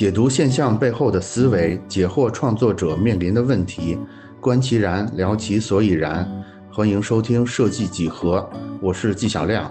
[0.00, 3.98] 解读现象背后的思维，解惑创作者面临的问题，
[4.40, 6.26] 观其然，聊其所以然。
[6.72, 8.48] 欢迎收听设计几何，
[8.80, 9.70] 我是纪晓亮。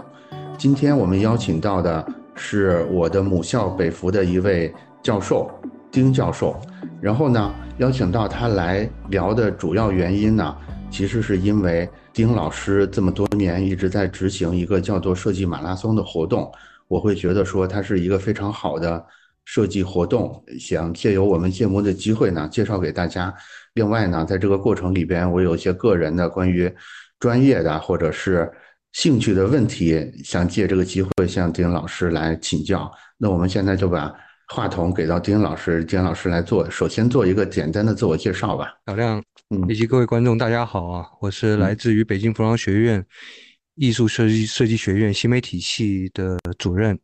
[0.55, 4.71] 今天我们邀请到的是我的母校北服的一位
[5.01, 5.49] 教授
[5.89, 6.55] 丁教授。
[7.01, 10.55] 然后呢，邀请到他来聊的主要原因呢，
[10.91, 16.51] 其实是因为丁老师这么多年一直在执行一个叫做设计马拉松的活动，
[16.87, 19.03] 我会觉得说他是一个非常好的。
[19.51, 23.33] 设计活动，想借由我们节目的机会呢，介绍给大家。
[23.73, 26.71] 另外呢，在这个过程里边，我有一些个人的关于
[27.19, 28.47] 专业的或者是
[28.91, 32.91] 兴趣的问题，想借这个机会向丁老师来请教。
[33.17, 34.13] 那我们现在就把
[34.49, 38.71] 话筒给到丁老师，丁老师来做，首先做一个简单的自我介绍吧。
[38.85, 39.19] 小亮，
[39.67, 41.07] 以及各位观众，大家好啊！
[41.21, 43.03] 我是来自于北京服装学院
[43.73, 46.99] 艺术设计设计学院新媒体系的主任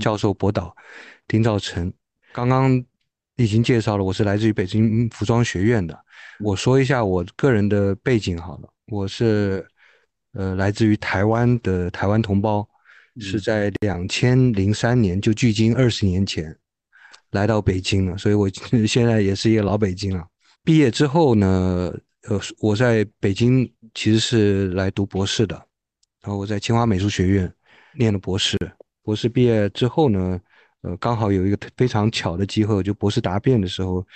[0.00, 0.74] 教授博导。
[1.28, 1.92] 丁兆成，
[2.32, 2.84] 刚刚
[3.34, 5.98] 已经介绍了，我是来自于北京服装学院的。
[6.38, 9.66] 我说一下我个人的背景好了，我是
[10.34, 12.66] 呃来自于台湾的台湾同胞，
[13.18, 16.56] 是在两千零三年，就距今二十年前
[17.32, 18.48] 来到北京了，所以我
[18.86, 20.24] 现在也是一个老北京了。
[20.62, 21.92] 毕业之后呢，
[22.28, 25.56] 呃，我在北京其实是来读博士的，
[26.22, 27.52] 然后我在清华美术学院
[27.98, 28.56] 念了博士，
[29.02, 30.40] 博士毕业之后呢。
[30.82, 34.06] 呃，刚好有一个非常巧的机会，就博士答辩的时候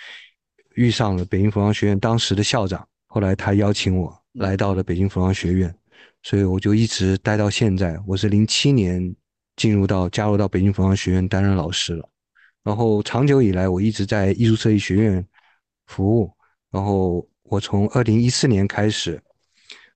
[0.74, 5.74] 遇上了北京服装学院当时的校长，后来他邀请我来到了北京服装学院，
[6.22, 7.98] 所以我就一直待到现在。
[8.06, 9.14] 我是零七年
[9.56, 12.08] 进入到加入到北京服装学院担任老师了，
[12.62, 15.26] 然后长久以来我一直在艺术设计学院
[15.86, 16.32] 服务，
[16.70, 19.20] 然后我从二零一四年开始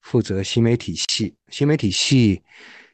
[0.00, 2.42] 负责新媒体系，新媒体系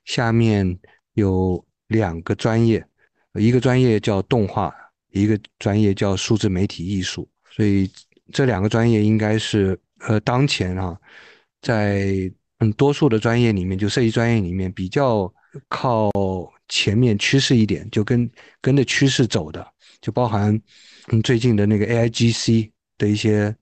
[0.04, 0.78] 下面
[1.14, 2.86] 有两个专业。
[3.34, 4.74] 一个专业叫动画，
[5.12, 7.90] 一个专业叫数字媒体艺术，所以
[8.32, 10.98] 这两个专业应该是呃当前啊，
[11.62, 15.32] 在嗯多数的专业里面，就设计专业里面比较
[15.68, 16.10] 靠
[16.68, 18.30] 前面趋势一点，就跟
[18.60, 19.66] 跟着趋势走的，
[20.00, 20.60] 就包含
[21.12, 23.54] 嗯最近的那个 A I G C 的一些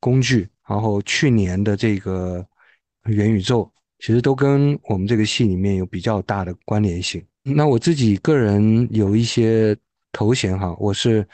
[0.00, 2.46] 工具，然后去年的这个
[3.04, 7.24] 元宇宙，其实都跟我们这个系里面有比较大的关联性。
[7.46, 9.76] 那我自己个人有一些
[10.12, 11.28] 头衔哈，我是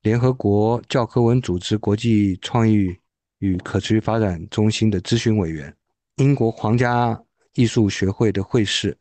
[0.00, 2.96] 联合国教科文组织国际创意
[3.40, 5.74] 与可持续发展中心的咨询委员，
[6.16, 7.22] 英国皇家
[7.56, 8.96] 艺术学会的会士，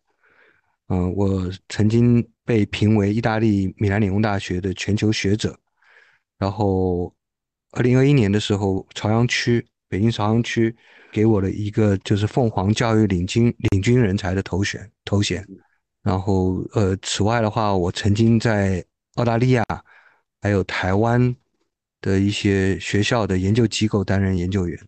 [0.90, 5.58] 嗯，我曾经被评为意大利米兰理工大学的全球学者，
[6.38, 7.16] 然后
[7.72, 10.75] 二零二一年的时候，朝阳区北京朝阳区
[11.09, 15.42] 给我了一个就是凤凰教育领军领军人才的头衔头衔。
[16.02, 18.84] 然后，呃，此外的话，我曾经在
[19.16, 19.64] 澳大利亚，
[20.42, 21.36] 还有台湾
[22.00, 24.80] 的一些学校的研究机构担任研究员。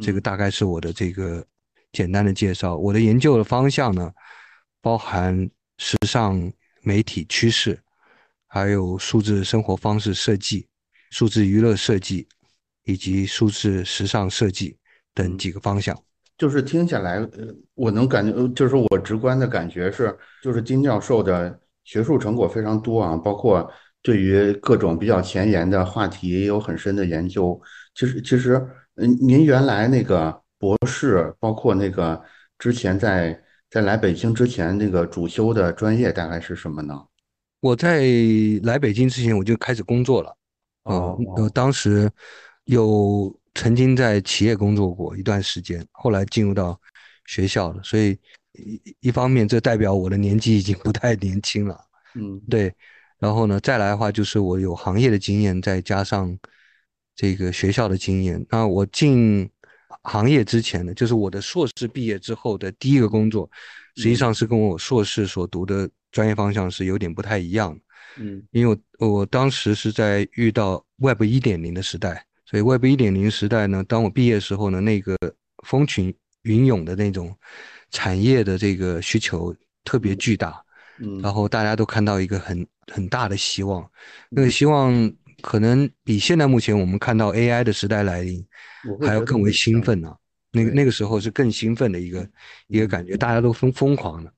[0.00, 1.44] 这个大概是我的这个
[1.92, 2.76] 简单的介绍。
[2.76, 4.12] 我的研究的方向呢，
[4.80, 6.52] 包含时尚
[6.82, 7.78] 媒体趋势，
[8.46, 10.66] 还有数字生活方式设计、
[11.10, 12.28] 数字娱乐设计
[12.84, 14.76] 以及数字时尚设计
[15.14, 15.98] 等几个方向。
[16.42, 23.70] 就是听下来，呃，我能感觉，就是我直观的感觉是，就是金教授的学术成果非常多啊，包括
[24.02, 27.62] 对于各种比较前沿的话题也有很深的研究。
[27.94, 28.60] 其实，其实，
[28.96, 32.20] 嗯，您原来那个博士，包括那个
[32.58, 37.00] 之前在在来北京之前那个主修的专业大概是什么呢？
[37.60, 38.02] 我在
[38.64, 40.36] 来北京之前我就开始工作了，
[40.86, 41.16] 哦，
[41.54, 42.10] 当时
[42.64, 43.32] 有。
[43.54, 46.80] 曾经在企业工作过一段时间，后来进入到
[47.26, 48.18] 学校了，所以
[48.52, 51.78] 一一方面这代表我的年纪已经不太年轻了，
[52.14, 52.74] 嗯，对。
[53.18, 56.36] 然后呢，再来的话就是我有行业的经验，再加上
[57.14, 58.44] 这个学校的经验。
[58.50, 59.48] 那我进
[60.02, 63.48] 行业之前呢，就是我的硕士毕业之后的第一个工作，
[63.96, 67.80] 实际上是跟我硕士所读的专业方向是有点不太一样的，
[68.16, 72.26] 嗯，因为我我当时是在遇到 Web 一点零的时代。
[72.52, 75.16] 所以 Web 一点零时代呢，当我毕业的时候呢，那个
[75.64, 77.34] 风起云涌的那种
[77.90, 80.62] 产业的这个需求特别巨大，
[81.00, 83.90] 嗯，然后大家都看到一个很很大的希望，
[84.28, 85.10] 那个希望
[85.40, 88.44] 可能比现在目前我们看到 AI 的时代来临
[89.00, 90.14] 还要更为兴奋呢。
[90.50, 92.28] 那个那个时候是更兴奋的一个
[92.66, 94.30] 一个感觉，大家都疯疯狂的。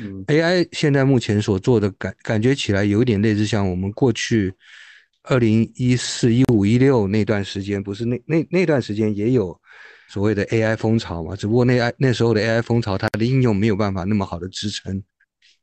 [0.00, 4.52] 嗯，AI 现在目前所做的感感觉起来有点类似像我们过去。
[5.24, 9.58] 二零一四、一五、一六那段时间，不是那那那段时间也有
[10.08, 11.36] 所谓的 AI 风潮嘛？
[11.36, 15.02] 只不过那 I 那时候的 AI 风潮，它的应用没有办法那么好的支撑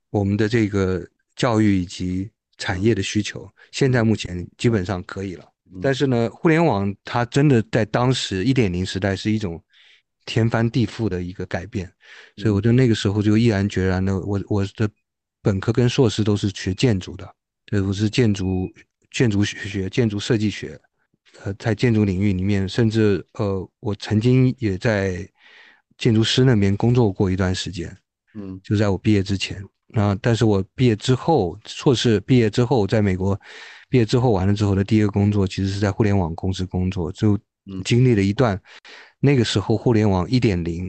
[0.09, 1.05] 我们的这个
[1.35, 3.49] 教育以及产业的需求。
[3.71, 5.45] 现在目前基本上可以了，
[5.81, 9.61] 但是呢，互联网它真的在当时一点零时代是一种
[10.25, 11.91] 天翻地覆的一个改变，
[12.37, 14.89] 所以我就那个时候就毅然决然的，我我的
[15.41, 17.27] 本科跟硕士都是学建筑的，
[17.65, 18.69] 对，我是建筑
[19.17, 20.79] 建筑学、建筑设计学，
[21.43, 25.27] 呃，在建筑领域里面，甚至呃，我曾经也在
[25.97, 27.97] 建筑师那边工作过一段时间。
[28.35, 29.59] 嗯，就在我毕业之前
[29.95, 33.35] 啊，但是我毕业之后，硕士毕业之后，在美国
[33.89, 37.39] 毕业之后完了之后的第一个工作，其实是在互联网公司工作，就
[37.83, 38.61] 经历了一段
[39.19, 40.87] 那个时候互联网一点零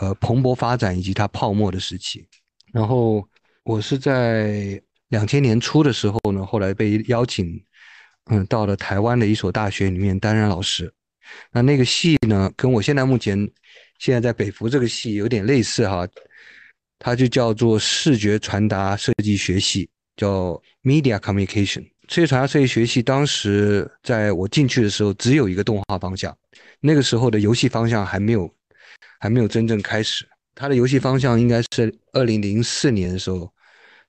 [0.00, 2.26] 呃蓬勃发展以及它泡沫的时期。
[2.72, 3.24] 然后
[3.62, 7.64] 我是在两千年初的时候呢，后来被邀请，
[8.28, 10.92] 嗯，到了台湾的一所大学里面担任老师。
[11.52, 13.38] 那那个系呢，跟我现在目前
[13.98, 16.06] 现在在北服这个系有点类似哈。
[17.00, 21.88] 它就叫做视觉传达设计学系，叫 Media Communication。
[22.08, 26.36] 视觉传达设计学系当时在我进去的时候，只有一个动画方向，
[26.80, 28.52] 那个时候的游戏方向还没有，
[29.20, 30.28] 还没有真正开始。
[30.56, 33.48] 它的游戏方向应该是二零零四年的时候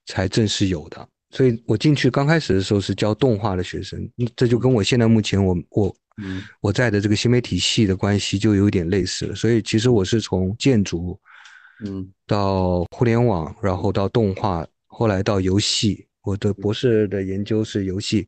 [0.07, 1.07] 才正式有的。
[1.31, 5.95] 所以我进去刚开始的时候是教动画的学生，这就跟我现在目前我我
[6.61, 9.35] 我在的这个新媒体系的关系就有点类似了。
[9.35, 11.19] 所以其实我是从建筑。
[11.85, 16.05] 嗯，到互联网，然后到动画，后来到游戏。
[16.23, 18.27] 我的博士的研究是游戏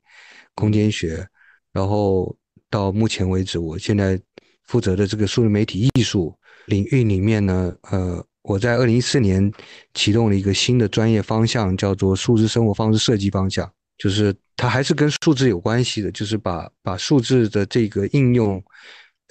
[0.56, 1.28] 空间学，
[1.74, 2.34] 然后
[2.70, 4.18] 到目前为止，我现在
[4.64, 6.34] 负责的这个数字媒体艺术
[6.68, 9.52] 领域里面呢，呃，我在二零一四年
[9.94, 18.64] 启动了一个新的专业方向，叫做数字生活方式设计方向，就是它还是跟数字有关系的，就是把把数字的这个应用，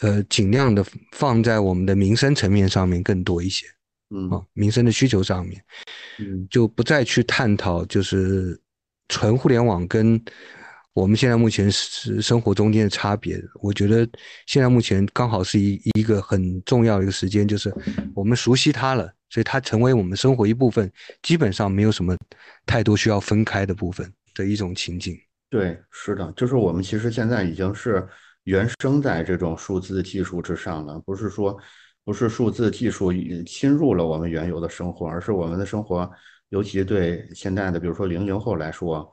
[0.01, 3.67] 呃，尽量的放在我们的民生层面上面更多一些。
[4.13, 5.63] 嗯啊，民生的需求上面，
[6.19, 8.61] 嗯，就不再去探讨就是
[9.09, 10.21] 纯互联网跟
[10.93, 13.41] 我们现在目前是生活中间的差别。
[13.61, 14.09] 我觉得
[14.47, 17.73] 现在目前刚好是一一个很重要的一个时间，就是
[18.15, 20.91] 我们熟悉它了，所以它成为我们生活一部分，
[21.23, 22.17] 基本上没有什么
[22.67, 25.17] 太多需要分开的部分的一种情景。
[25.49, 28.07] 对，是的，就是我们其实现在已经是
[28.45, 31.57] 原生在这种数字技术之上了，不是说。
[32.03, 33.13] 不是数字技术
[33.47, 36.11] 侵入了我们原有的生活，而是我们的生活，
[36.49, 39.09] 尤其对现在的，比如说零零后来说，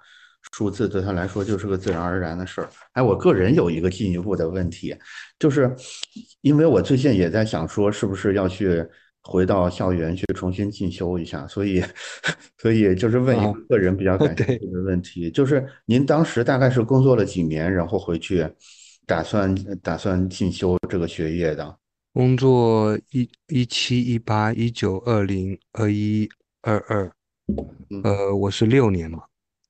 [0.53, 2.69] 数字对他来说就是个自然而然的事儿。
[2.93, 4.95] 哎，我个人有一个进一步的问题，
[5.37, 5.75] 就是
[6.41, 8.83] 因为我最近也在想说，是不是要去
[9.21, 11.83] 回到校园去重新进修一下，所以，
[12.57, 18.47] 所以就是问一个个人比较 感兴趣的问题，就是您当时大概是工作了几年，然后回去
[19.05, 19.53] 打算
[19.83, 21.77] 打算进修这个学业的？
[22.13, 26.27] 工作一一七一八一九二零二一
[26.61, 27.11] 二二，
[28.03, 29.26] 呃，我是六年嘛。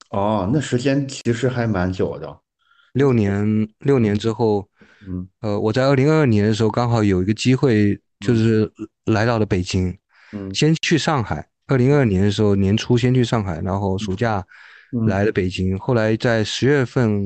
[0.09, 2.39] 哦，那时间其实还蛮久的。
[2.93, 4.67] 六年，六年之后，
[5.07, 8.71] 嗯，呃，我在二零二二年的时候刚好有一个机会，就是
[9.05, 9.95] 来到了北京。
[10.33, 11.47] 嗯，先去上海。
[11.67, 14.43] 二零二二年的时候年初先去上海，然后暑假
[15.07, 15.77] 来了北京。
[15.77, 17.21] 后来在十月份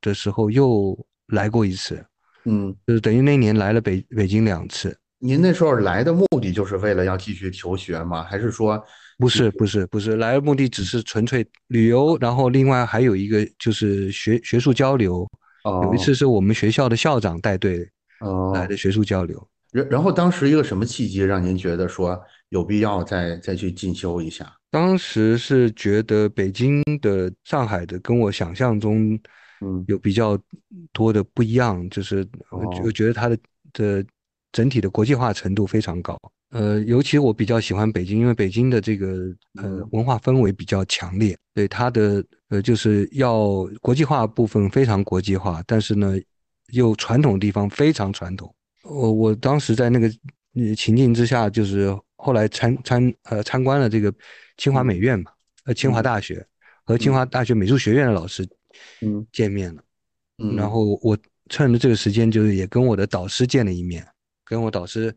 [0.00, 0.96] 的时候又
[1.28, 2.04] 来过一次。
[2.44, 4.96] 嗯，就是等于那年来了北北京两次。
[5.18, 8.22] 您那时候来的目的就是为了要继续求学吗？
[8.22, 8.80] 还是说
[9.18, 15.28] 不是不是不是来的目的只是纯粹旅游，然后另外还有一个就是学学术交流。
[15.64, 17.88] 哦，有一次是我们学校的校长带队
[18.20, 19.48] 哦来的学术交流。
[19.72, 22.18] 然然后当时一个什么契机让您觉得说
[22.50, 24.52] 有必要再再去进修一下？
[24.70, 29.18] 当时是觉得北京的、上海的跟我想象中。
[29.62, 30.38] 嗯，有比较
[30.92, 33.38] 多的不一样，就是我我觉得它的
[33.72, 34.04] 的
[34.52, 36.14] 整体的国际化程度非常高。
[36.50, 46.14] 呃，尤其我比较喜欢北京，因为北京的这个呃文化氛围比较强烈，对它的呃就是要国际化部分非常国际化，但是呢
[46.72, 48.54] 又传统地方非常传统。
[48.82, 50.08] 我我当时在那个
[50.74, 54.12] 情境之下，就是后来参参呃参观了这个
[54.56, 55.30] 清华美院嘛，
[55.64, 56.46] 呃清华大学
[56.84, 58.46] 和清华大学美术学院的老师。
[59.00, 59.82] 嗯，见面了，
[60.36, 61.16] 嗯，然后我
[61.48, 64.06] 趁着这个时间，就是也跟我的导师见了一面，
[64.44, 65.16] 跟我导师，嗯，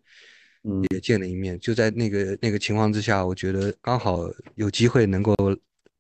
[0.92, 1.60] 也见了一面。
[1.60, 5.36] 就在那个那个情况之下，我觉得刚好有机会能够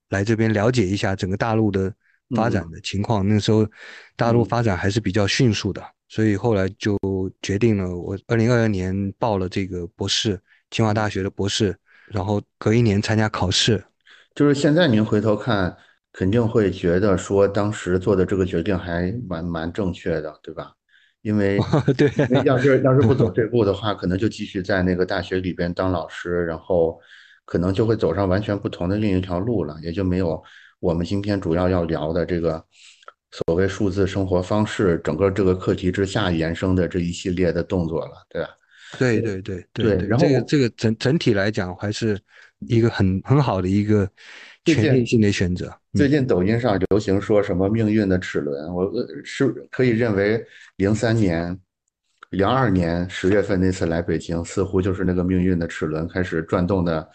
[0.09, 1.93] 来这边了解一下整个大陆的
[2.35, 3.27] 发展的情况。
[3.27, 3.67] 那时候
[4.15, 6.97] 大陆发展还是比较迅速的，所以后来就
[7.41, 10.39] 决定了，我二零二二年报了这个博士，
[10.71, 11.75] 清华大学的博士，
[12.07, 13.83] 然后隔一年参加考试。
[14.35, 15.77] 就是现在您回头看。
[16.11, 20.73] 肯定会觉得说当时做的这个决定还蛮蛮正确的，对吧？
[21.21, 21.59] 因为
[21.97, 22.09] 对，
[22.45, 26.99] 要是要是不走这步的话，可能就继续在那个大学里边当老师，然后
[27.45, 30.41] 可能就会走上完全不同的另一条路了，也就没有
[30.79, 32.63] 我们今天主要要聊的这个
[33.31, 38.49] 所谓数字生活方式整个这个课题之下延伸的这一系列的动作了，对吧？
[38.97, 42.19] 对对对对，然后这个这个整整体来讲还是
[42.61, 44.09] 一个很很好的一个
[44.65, 45.73] 全面性的选择。
[45.93, 48.91] 最近抖音上流行说什么命运的齿轮，我
[49.23, 50.43] 是可以认为
[50.77, 51.57] 零三年、
[52.31, 57.07] 零二年十月份那次来北京，似乎就是那个命运的齿轮开始转动的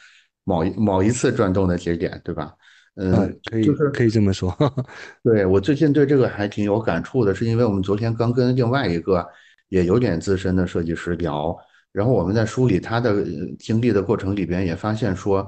[0.45, 2.53] 某一某一次转动的节点，对吧？
[2.97, 3.13] 嗯，
[3.51, 4.57] 可以就是可以这么说。
[5.23, 9.27] 对我最近对这个还挺有感触的，是因为我们昨天刚跟另外一个。
[9.71, 11.57] 也有点资深的设计师聊，
[11.91, 13.25] 然后我们在梳理他的
[13.59, 15.45] 经历的过程里边，也发现说，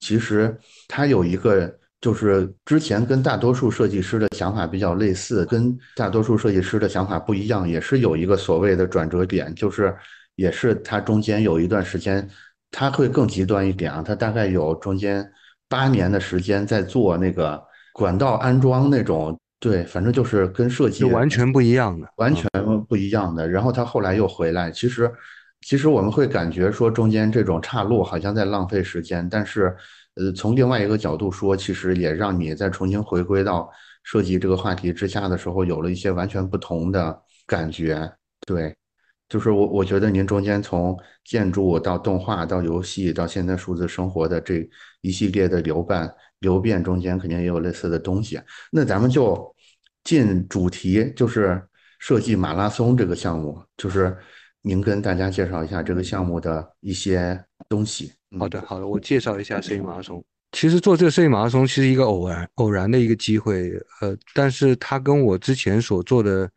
[0.00, 0.56] 其实
[0.88, 9.94] 他有一个就是之前跟大多数设计师的想法比较类似，跟大多数设计师的想法不一样，也是有一个所谓的转折点，就是
[10.36, 12.28] 也是他中间有一段时间，
[12.70, 15.30] 他会更极端一点啊，他大概有中间
[15.68, 19.38] 八年的时间在做那个管道安装那种。
[19.62, 22.48] 对，反正就是跟设计完全不一样的，完全
[22.88, 23.46] 不一样的。
[23.46, 25.12] 然后他后来又回来，其实，
[25.60, 29.74] 其实我们会感觉说中间这种岔路好像在浪费时间，但是，
[30.14, 33.70] 呃，从另外一个角度说，其实也让你再重新回归到
[34.02, 38.10] 设计这个话题之下的时候，有了一些完全不同的感觉。
[38.46, 38.74] 对，
[39.28, 44.68] 就是我我觉得您中间从建筑到动画到游戏到现在数字生活的这
[45.02, 46.12] 一系列的流伴。
[46.40, 48.40] 流变中间肯定也有类似的东西，
[48.72, 49.54] 那咱们就
[50.04, 51.62] 进主题，就是
[51.98, 54.16] 设计马拉松这个项目，就是
[54.62, 58.12] 您跟大家介绍一下这个项目的一些东西。
[58.38, 60.22] 好的，好的，我介绍一下设计马拉松。
[60.52, 66.50] 其实做这个设计马拉松其实一个偶然偶然的一个机会，呃，但是它跟我之前所做的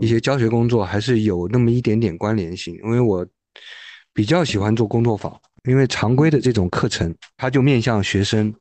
[0.00, 3.26] 一些教学工作还是有那么一点点关联性，因为我
[4.12, 8.52] 比较喜欢做工作坊，因为常规的这种课程，它就面向学生。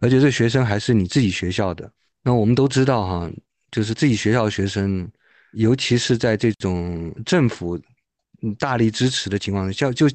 [0.00, 1.90] 而且这学生还是你自己学校的，
[2.22, 3.30] 那我们都知道哈，
[3.70, 5.08] 就是自己学校的学生，
[5.52, 7.78] 尤其是在这种政府
[8.58, 10.06] 大力支持的情况下，就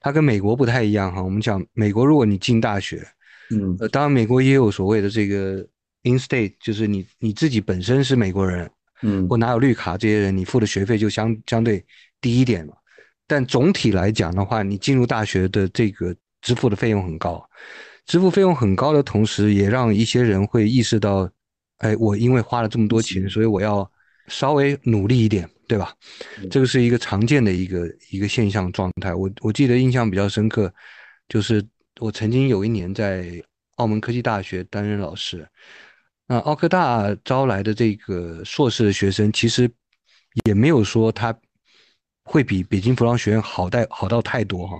[0.00, 1.22] 他跟美国不太一样哈。
[1.22, 3.06] 我们讲美国，如果你进大学，
[3.50, 5.66] 嗯，呃，当然美国也有所谓的这个
[6.02, 8.70] in state，就是你你自己本身是美国人，
[9.02, 11.84] 嗯，或拿有绿卡这些人，你付的学费就相相对
[12.20, 12.74] 低一点嘛。
[13.26, 17.48] 但总体来讲的话，你进入大学的这个支付的费用很高。
[18.06, 21.30] 支付费用很高的同时，也让一些人会意识到，
[21.76, 23.88] 哎，我因为花了这么多钱，所以我要
[24.28, 25.94] 稍微努力一点，对吧？
[26.50, 29.14] 这个是一个常见的一个一个现象状态。
[29.14, 30.72] 我我记得印象比较深刻，
[31.28, 31.64] 就是
[32.00, 33.40] 我曾经有一年在
[33.76, 35.46] 澳门科技大学担任老师，
[36.26, 39.70] 那澳科大招来的这个硕士的学生，其实
[40.46, 41.38] 也没有说他
[42.24, 44.76] 会比北京服装学院好带好到太多哈。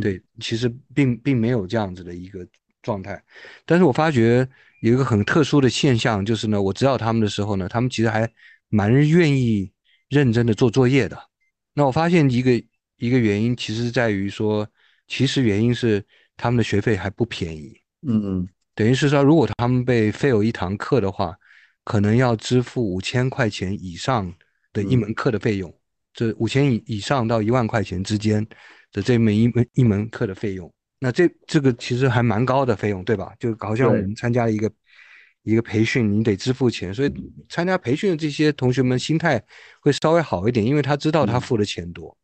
[0.00, 2.46] 对，其实并并没有这样子的一个
[2.82, 3.22] 状态，
[3.64, 4.48] 但是我发觉
[4.82, 8.28] 有一个很特殊的现象，就是呢，我指导他们的时候呢，他们其实还
[8.68, 9.70] 蛮愿意
[10.08, 11.18] 认真的做作业的。
[11.74, 12.52] 那我发现一个
[12.96, 14.68] 一个原因，其实在于说，
[15.06, 16.04] 其实原因是
[16.36, 17.72] 他们的学费还不便宜。
[18.06, 21.36] 嗯嗯，等于是说，如果他们被 fail 一堂课的话，
[21.84, 24.32] 可能要支付五千块钱以上
[24.72, 25.72] 的一门课的费用，
[26.12, 28.46] 这五千以以上到一万块钱之间。
[28.92, 33.34] 的这门一门一门课的费用，那这这个其实还蛮高的费用，对吧？
[33.38, 34.72] 就好像我们参加一个
[35.46, 37.12] 一个培训，你得支付钱，所以
[37.48, 39.42] 参加培训的这些同学们心态
[39.80, 42.14] 会稍微好一点，因为他知道他付的钱多。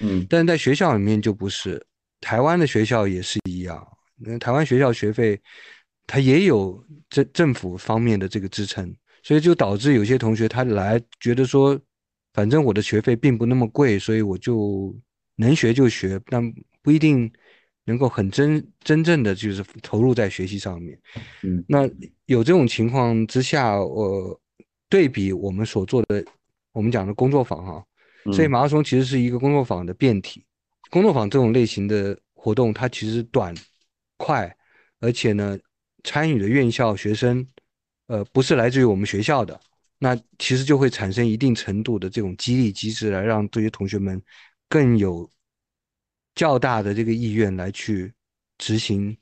[0.00, 1.82] 嗯，但是在学校里面就不是，
[2.20, 3.86] 台湾的学校也是一样，
[4.16, 5.40] 那台湾学校学费
[6.06, 11.80] 他也有政政府方面的这个支撑，所以就导致有些同学他来觉得说，
[12.34, 14.94] 反正我的学费并不那么贵，所以我就。
[15.36, 17.28] 能学就学，但不一定
[17.84, 20.98] 能够很真真正的就是投入在学习上面。
[21.42, 21.88] 嗯，那
[22.26, 24.40] 有这种情况之下，我
[24.88, 26.24] 对比我们所做的，
[26.72, 27.84] 我们讲的工作坊哈，
[28.32, 30.44] 所以马拉松其实是一个工作坊的变体。
[30.90, 33.54] 工作坊这种类型的活动，它其实短、
[34.16, 34.54] 快，
[35.00, 35.58] 而且呢，
[36.04, 37.46] 参与的院校学生，
[38.06, 39.58] 呃，不是来自于我们学校的，
[39.98, 44.22] 那其实就会产生一定程度的这种激励机制，来让这些同学们。
[44.68, 45.28] 更有
[46.34, 48.12] 较大的这个意愿来去
[48.58, 49.16] 执行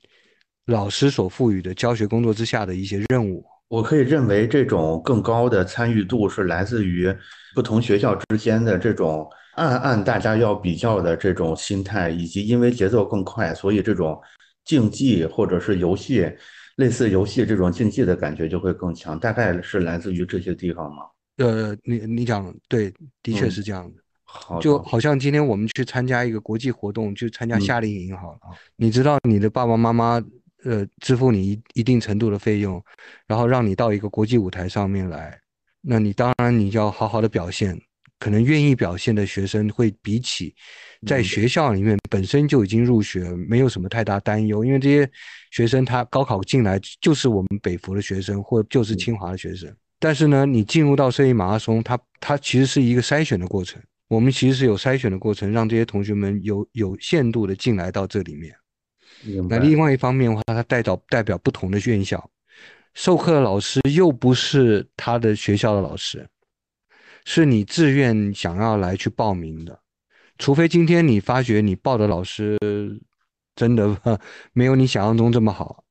[0.65, 3.43] 老师所赋予的教学工作之下的一些任务。
[3.67, 7.13] 我可以认为，这种更高的参与度是来自于
[7.55, 9.25] 不同学校之间的这种
[9.55, 14.19] 暗暗大家要比较的这种心态，以及因为节奏更快，所以这种
[14.65, 16.29] 竞技或者是游戏
[16.75, 19.17] 类似游戏这种竞技的感觉就会更强。
[19.17, 21.03] 大概是来自于这些地方吗？
[21.37, 23.95] 呃，你你讲对，的确是这样的。
[23.95, 24.00] 好，
[24.61, 28.39] 就好像今天我们去参加一个国际活动，去参加夏令营好了。
[28.75, 30.21] 你知道你的爸爸妈妈
[30.63, 32.83] 呃支付你一一定程度的费用，
[33.27, 35.39] 然后让你到一个国际舞台上面来，
[35.81, 37.79] 那你当然你要好好的表现。
[38.19, 40.53] 可能愿意表现的学生会比起
[41.07, 45.09] 在学校里面本身就已经入学，没有什么太大担忧，因为这些
[45.49, 49.75] 学生他高考进来就是我们北服的学生，或就是清华的学生。
[49.99, 53.81] 但是呢，你进入到设计马拉松，它它其实是一个筛选的过程。
[54.11, 58.53] 我们其实是有筛选的过程，让这些同学们有有限度的进来到这里面。
[59.47, 62.29] 那另外一方面的话，他代表代表不同的院校，
[62.93, 66.27] 授课的老师又不是他的学校的老师。
[67.23, 69.79] 是你自愿想要来去报名的，
[70.37, 72.57] 除非今天你发觉你报的老师
[73.55, 73.97] 真的
[74.51, 75.85] 没有你想象中这么好，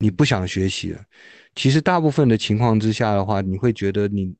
[0.00, 1.00] 你不想学习了。
[1.54, 4.34] 其实大部分的情况之下的话，你会觉得你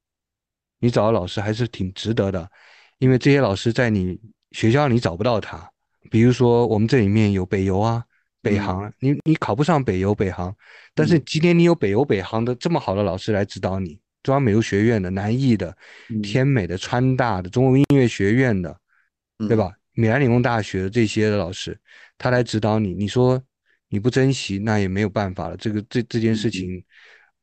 [0.81, 2.51] 你找的老师还是挺值得的，
[2.99, 4.21] 因为这些老师在你
[4.53, 5.71] 学校你找不到他。
[6.11, 8.05] 比如说我们这里面有北邮啊、
[8.43, 10.55] 北航，你你考不上北邮、北航，
[10.95, 13.99] 但是今天你有北邮、北航的这么好的老师来指导你。
[14.23, 15.77] 中央美术学院的、南艺的、
[16.23, 18.75] 天美的、川大的、中国音乐学院的，
[19.49, 19.71] 对吧？
[19.93, 21.79] 米兰理工大学的这些的老师，
[22.17, 22.95] 他来指导你。
[22.95, 23.43] 你说
[23.89, 25.57] 你不珍惜，那也没有办法了。
[25.57, 26.83] 这个这这件事情，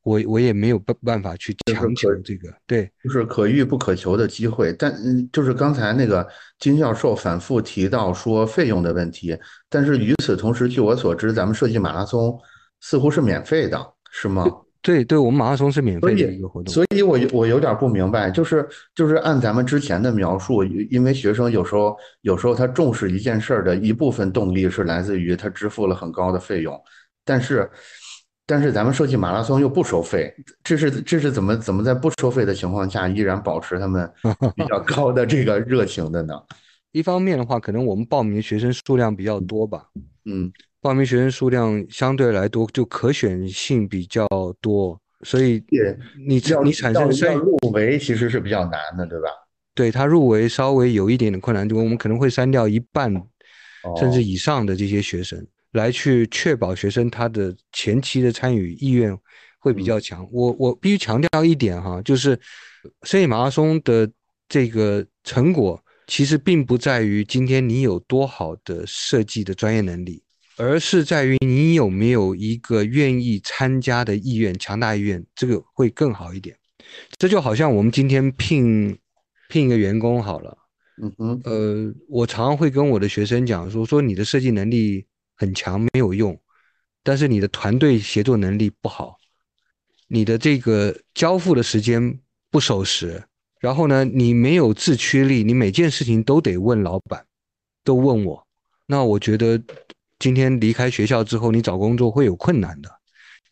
[0.03, 2.53] 我我也没有办办法去强求这个。
[2.65, 4.73] 对，就是可遇不可求的机会。
[4.73, 6.27] 但嗯，就是刚才那个
[6.59, 9.37] 金教授反复提到说费用的问题，
[9.69, 12.37] 但是与此同时，据我所知，咱们设计马拉松
[12.79, 14.45] 似乎是免费的，是吗？
[14.83, 26.75] 对对，我们马拉松是免费的一个活动，所以我我有点不明白，就是就是按咱们之前的描述，因为学生有时候有时候他重视一件事儿的一部分动力是来自于他支付了很高的费用，
[27.23, 27.69] 但是
[28.51, 34.11] 但是咱们设计马拉松又不收费，这是这是怎么怎么在不收费的情况下依然保持他们
[34.57, 36.33] 比较高的这个热情的呢？
[36.91, 39.85] 一方面的话，可能我们报名学生数量比较多吧，
[40.25, 40.51] 嗯。
[40.81, 44.27] 报名学生数量相对来多，就可选性比较
[44.59, 45.63] 多，所以
[46.27, 49.29] 你你产生要入围其实是比较难的，对吧？
[49.73, 53.13] 对他入围稍微有一点点困难，就我们可能会删掉一半
[53.97, 55.39] 甚至以上的这些学生，
[55.71, 59.17] 来去确保学生他的前期的参与意愿
[59.59, 60.27] 会比较强。
[60.31, 62.39] 我我必须强调一点哈，就是
[63.03, 64.09] 设计马拉松的
[64.47, 70.23] 这个成果，其实并不在于今天你有多好的设计的专业能力。
[70.57, 76.55] 而是在于你有没有一个愿意参加的意愿，强大意愿，这个会更好一点。
[77.17, 78.95] 这就好像我们今天聘
[79.47, 80.55] 聘一个员工好了，
[81.01, 85.03] 嗯哼，呃，我常常会跟我的学生讲说，说你的设计能力
[85.41, 86.39] 很强没有用，
[87.01, 89.17] 但是你的团队协作能力不好，
[90.07, 92.19] 你的这个交付的时间
[92.51, 93.23] 不守时，
[93.59, 97.25] 然后呢，你没有自驱力，你每件事情都得问老板，
[97.83, 98.47] 都问我，
[98.85, 99.59] 那我觉得。
[100.23, 102.91] 今天离开学校之后，你找工作会有困难的，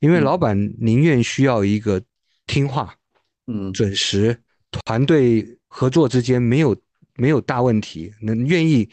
[0.01, 1.99] 因为老板宁愿需要一个
[2.45, 2.93] 听话、
[3.47, 6.79] 嗯，准时、团队合作之间没有
[7.15, 8.87] 没有大问题，能愿意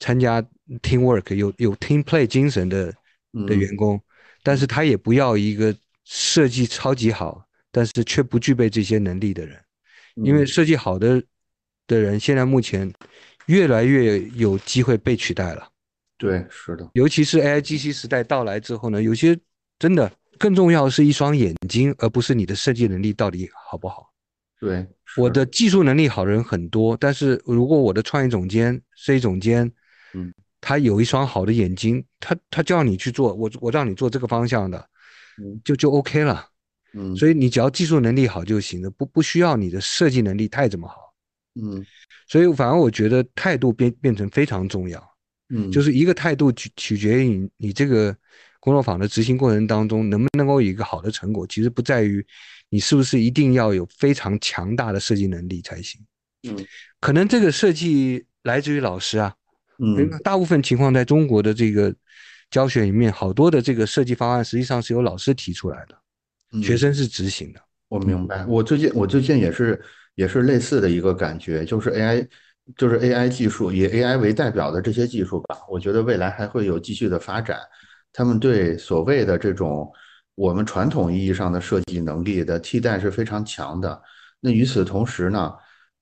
[0.00, 0.40] 参加
[0.82, 2.94] team work、有有 team play 精神的
[3.46, 4.00] 的员工，
[4.42, 9.58] 但是他也不要一个设计超级好，但是却不具备这些能力的人，
[10.16, 11.22] 因为设计好的
[11.86, 12.92] 的人现在目前
[13.46, 15.68] 越来越有机会被取代了。
[16.16, 19.38] 对，是的，尤其是 AI GC 时代到来之后呢，有些
[19.78, 24.12] 真的更重要的是一双眼睛，而不是你的设计能力到底好不好。
[24.60, 24.84] 对，
[25.16, 29.70] 我的技术能力好的人很多，但是如果我的创意总监、设计总监，
[30.18, 34.78] 嗯，他有一双好的眼睛，他他叫你去做，我我让你做这个方向的，
[35.42, 36.44] 嗯，就就 OK 了，
[36.94, 40.96] 嗯，所以你只要技术能力好就行了，不不需要你的设计能力太怎么好，
[41.60, 41.84] 嗯，
[42.26, 45.02] 所以反而我觉得态度变变成非常重要。
[45.50, 48.14] 嗯，就是一个态度取取决于你你这个
[48.60, 52.22] 工作坊的执行过程当中能不能够有一个好的成果，其实不在于
[52.68, 55.98] 你是不是一定要有非常强大的设计能力才行。
[56.46, 56.66] 嗯，
[57.00, 59.34] 可能这个设计来自于老师啊，
[59.78, 61.94] 嗯，大部分情况在中国的这个
[62.50, 67.60] 教学里面，好多的这个设计方案实际上是由老师提出来的，学生是执行的。
[67.88, 69.80] 我明白，我最近我最近也是
[70.14, 72.28] 也是类似的一个感觉，就是 AI。
[72.76, 77.58] 就是 AI 技术，以 AI 为代表的这些技术吧，我觉得未来还会有继续的发展。
[78.12, 79.90] 他们对所谓的这种
[80.34, 83.98] 我们传统意义上的设计能力的替代是非常强的。
[84.38, 85.50] 那与此同时呢，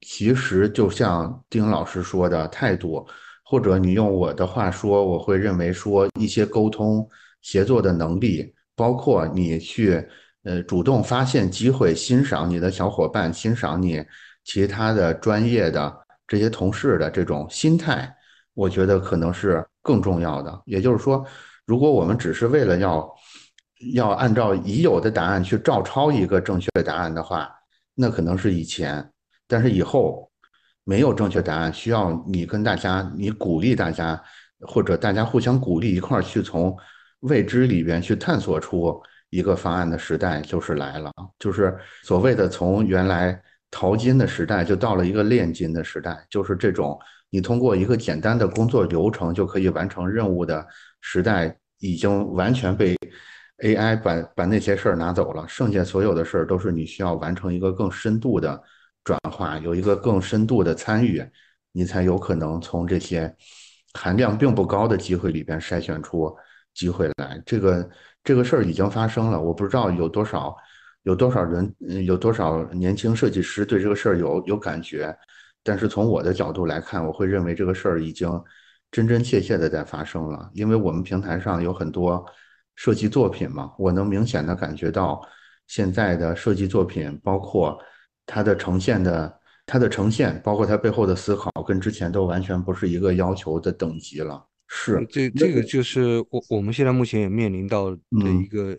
[0.00, 3.06] 其实就像丁老师说的态度，
[3.48, 7.09] 或者你用我的话说，我会认为说一些沟通
[7.40, 10.04] 协作的能力，包括你去
[10.42, 14.04] 呃主动发现机会，欣赏你的小伙伴，欣赏你
[14.44, 16.02] 其他的专业的。
[16.28, 18.12] 这些同事的这种心态，
[18.54, 20.61] 我觉得可能是更重要的。
[20.66, 21.24] 也就是说，
[21.66, 23.09] 如果我们只是为了要
[23.94, 27.48] 要按照已有的答案去照抄一个正确的答案的话，
[27.94, 29.09] 那可能是以前，
[29.46, 30.28] 但是以后
[30.88, 34.22] 没有正确答案，需要你跟大家，你鼓励大家，
[34.61, 36.77] 或者大家互相鼓励，一块儿去从
[37.20, 43.37] 未知里边去探索出一个方案的时代就是来了，就是所谓的从原来
[43.68, 46.96] 淘金的时代，就到了一个炼金的时代，就是这种
[47.31, 50.64] 你通过一个简单的工作流程就可以完成任务的
[51.01, 52.96] 时代，已经完全被。
[53.64, 58.62] AI 把把那些事儿拿走了，剩下所有的事儿都是你需要完成一个更深度的
[59.06, 61.24] 转化，有一个更深度的参与，
[61.70, 63.32] 你才有可能从这些
[63.94, 66.36] 含量并不高的机会里边筛选出
[66.74, 67.40] 机会来。
[67.46, 67.88] 这个
[68.24, 70.52] 这个事儿已经发生了，我不知道有多少
[71.04, 71.72] 有多少人，
[72.04, 75.16] 有多少年轻设计师对这个事儿有有感觉，
[75.62, 78.28] 但是从我的角度来看，我会认为这个事儿已经
[78.90, 82.26] 真真切切的在发生了，因为我们平台上有很多。
[82.78, 85.26] 设计作品嘛，我能明显的感觉到
[85.66, 87.74] 现在的设计作品，包括
[88.26, 94.44] 它的呈现的它的呈现，包括它背后的思考，跟之前都完全不是一个要求的等级了。
[94.68, 97.98] 是，这这个就是我我们现在目前也面临到的
[98.42, 98.76] 一个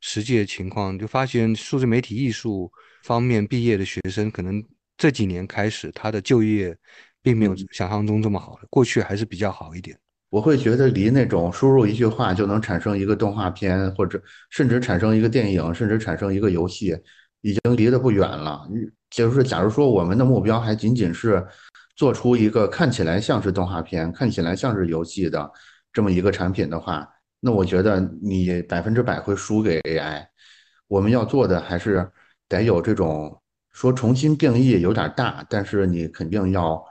[0.00, 4.64] 实际的情况，就发现数字媒体艺术方面毕业的学生，可能
[4.96, 6.74] 这几年开始他的就业
[7.22, 9.98] 并没有想象中这么好了，过去还是比较好一点。
[10.30, 16.96] 我会觉得离那种输入一句话就能产生一个动画片，或者甚至产生一个电影，甚至产生一个游戏，
[17.46, 18.68] 已经离得不远了。
[19.10, 21.46] 就是，假如说我们的目标还仅仅是
[21.94, 25.50] 做出一个看起来像是动画片、看起来像是游戏的
[25.92, 27.08] 这么一个产品的话，
[27.40, 30.26] 那我觉得你百分之百会输给 AI。
[30.88, 32.10] 我们要做的还是
[32.48, 33.40] 得有这种
[33.72, 36.82] 说重新定义有点大，但是你肯定要。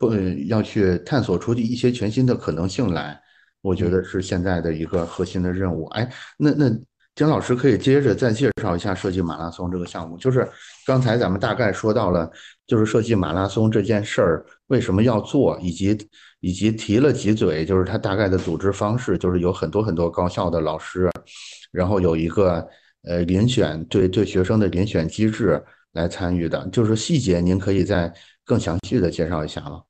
[0.00, 0.14] 不
[0.46, 3.20] 要去探索出一些全新的可能性来，
[3.62, 5.86] 我觉得是现在的一个核心的任务。
[5.86, 6.70] 哎，那那
[7.18, 10.16] 姜老师可以接着再介绍一下设计马拉松这个项目。
[10.18, 10.48] 就是
[10.86, 12.30] 刚才咱们大概说到了，
[12.64, 15.98] 就是设计马拉松这件事儿为什么要做，以及
[16.38, 21.10] 以及提了几嘴，就是它大概的组织方式，就是有很多很多高校的老师，
[21.72, 22.64] 然后有一个
[23.02, 25.60] 呃遴选对对学生的遴选机制
[25.94, 26.68] 来参与的。
[26.68, 29.82] 就是细节，您可以再更详细的介绍一下吗？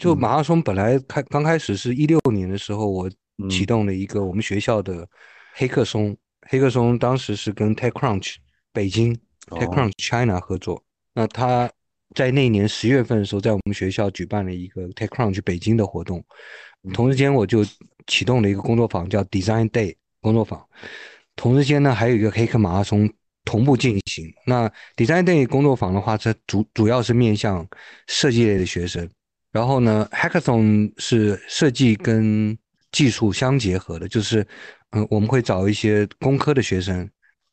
[0.00, 3.08] 就马拉松本来开刚开始是一六年的时候，我
[3.48, 5.06] 启动了一个我们学校的
[5.54, 6.16] 黑客松，
[6.52, 8.34] 黑客松当时是跟 TechCrunch
[8.74, 10.84] 北京 TechCrunch China 合作。
[11.14, 11.70] 那他
[12.14, 16.22] 在那年十月份的时候，在我们学校举办了一个 TechCrunch 北京的活动，
[16.92, 17.64] 同时间我就
[18.06, 20.62] 启动了一个工作坊，叫 Design Day 工作坊。
[21.36, 23.10] 同时间呢，还有一个黑客马拉松
[23.46, 24.30] 同步进行。
[24.44, 27.66] 那 Design Day 工作坊的话，它主主要是面向
[28.08, 29.08] 设计类的学生。
[29.52, 32.58] 然后呢，Hackathon 是设计跟
[32.90, 34.46] 技术相结合的，就是，
[34.92, 37.08] 嗯，我们会找一些工科的学生，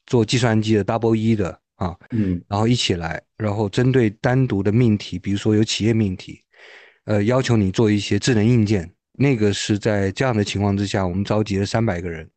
[0.05, 6.41] 做计算机的 Double E 的啊，嗯，然后一起来，然后针对单独的命题，比如说有企业命题，
[7.05, 12.29] 呃，要求你做一些智能硬件，那个是在这样的情况之下，我们召集了三百个人，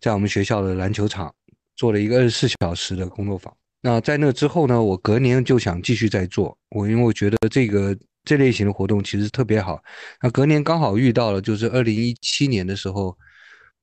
[0.00, 1.34] 在我们学校的篮球场
[1.76, 3.54] 做了一个二十四小时的工作坊。
[3.82, 7.96] 那在那之后呢，我隔年就想继续再做，我因为我觉得这个。
[8.28, 9.80] 这类型的活动其实特别好。
[10.20, 13.16] 那隔年刚好遇到了，就是二零一七年的时候，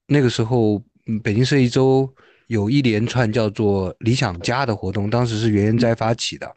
[0.07, 0.83] 那个时候，
[1.23, 2.13] 北京设计周
[2.47, 6.55] 有一连串叫做“理想家”的活动，当时是袁研哉发起的，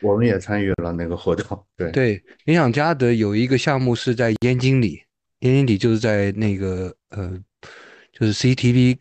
[0.00, 1.64] 我们也参与了那个活动。
[1.76, 5.02] 对对，理想家的有一个项目是在燕京里，
[5.40, 7.38] 燕京里就是在那个呃，
[8.12, 8.98] 就是 CCTV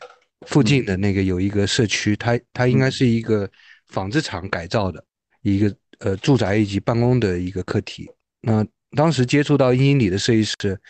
[0.48, 3.50] 附近的那个有一个社区，它它应该是一个
[3.88, 5.04] 纺织厂改造的
[5.42, 5.76] 一个。
[6.04, 8.10] 呃，住宅以及办公的一个课题。
[8.42, 8.66] 那
[8.98, 10.82] 当时接触到英英里的设计师，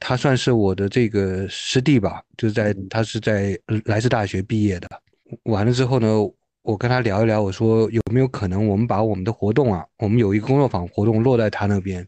[0.00, 4.88] 他算是我的这个师弟吧，就是在他是在莱斯大学毕业的。
[5.44, 6.08] 完了之后呢，
[6.62, 12.02] 我跟他聊一聊，我说有没有可能我们把我们的活动啊，我们有一个工作坊活动落在他那边。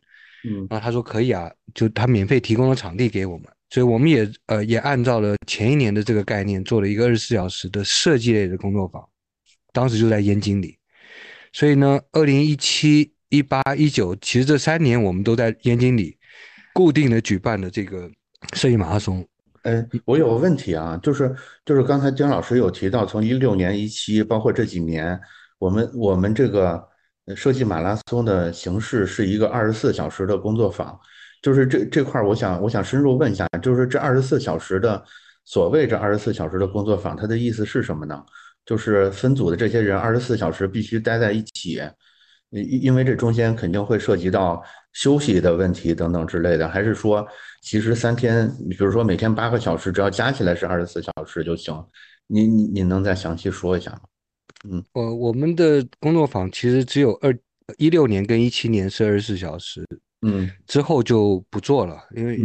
[0.45, 9.07] 嗯，然后他说可以啊，就他免费提供了场地给我们，所以我们也呃也按照了前一年的这个概念做了一个二十四小时的设计类的工作坊，
[9.73, 10.77] 当时就在燕京里。
[11.53, 16.17] 所以呢，二零一七、一八、一九，其实这三年我们都在燕京里
[16.73, 18.11] 固定的举办的这个
[18.55, 19.27] 设计马拉松。
[19.63, 25.19] 哎，我有个问题啊，就是就是刚才姜老师有提到，从一六年、一七，包括这几年，
[25.59, 26.83] 我们我们这个
[27.37, 30.99] 设计马拉松的形式是一个二十四小时的工作坊。
[31.43, 35.03] 就是这这块，我想我想深入问一下，就是这二十四小时的
[35.45, 38.23] 所谓这二十四小时的工作坊，它的意思是什么呢？
[38.65, 41.81] 就是分组的这些人二十四小时必须待在一起，
[42.53, 44.63] 因因为这中间肯定会涉及到
[44.93, 47.27] 休息的问题等等之类的，还是说
[47.63, 51.75] 其实三天，比如说每天八个小时，只要加起来是二十四小时就行？
[52.27, 54.01] 你你你能再详细说一下吗？
[54.71, 57.37] 嗯，我我们的工作坊其实只有二
[57.79, 59.85] 一六年跟一七年是二十四小时，
[60.21, 62.39] 嗯，之后就不做了，因为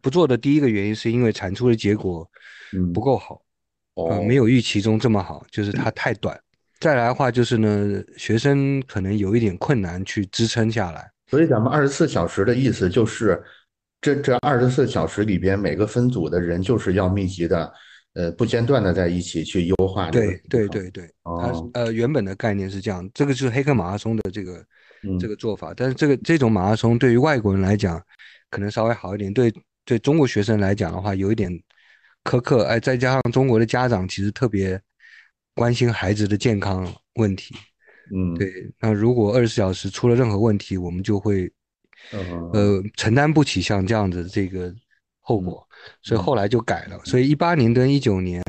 [0.00, 2.28] 不做的第一个原因是因为产出的结果
[2.94, 3.42] 不够好，
[3.94, 6.38] 哦，没有预期中这么好，就是它太短。
[6.80, 11.10] 再来的话就是呢，学生可能有一点困难去支撑下来。
[11.28, 13.42] 所以咱们二十四小时的意思就是，
[14.00, 17.72] 这这二十四小时里边每个分组的人就是要密集的。
[18.18, 20.10] 呃，不间断的在一起去优化。
[20.10, 24.64] 对对对对，它呃原本的概念是这样，这个就是黑客马拉松的这个
[25.20, 25.74] 这个做法。
[25.76, 28.02] 但是这个这种马拉松对于外国人来讲，
[28.48, 29.30] 可能稍微好一点。
[29.34, 29.52] 对
[29.84, 31.52] 对中国学生来讲的话，有一点
[32.24, 32.64] 苛刻。
[32.64, 34.80] 哎，再加上中国的家长其实特别
[35.56, 37.56] 关心孩子的健康问题。
[38.14, 38.52] 嗯，对。
[38.78, 41.50] 那如果二十四小时出了任何问题，我们就会
[42.52, 44.72] 呃承担不起像这样的这个
[45.20, 45.66] 后果。
[46.02, 48.42] 所以后来就改了，所以一八年跟一九年，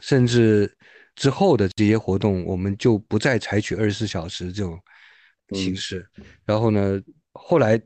[0.00, 0.72] 甚至
[1.14, 4.78] 之后的这些活动，我们就不再采取二十四小时这种
[5.50, 6.06] 形式。
[6.44, 7.00] 然后呢，
[7.32, 7.80] 后来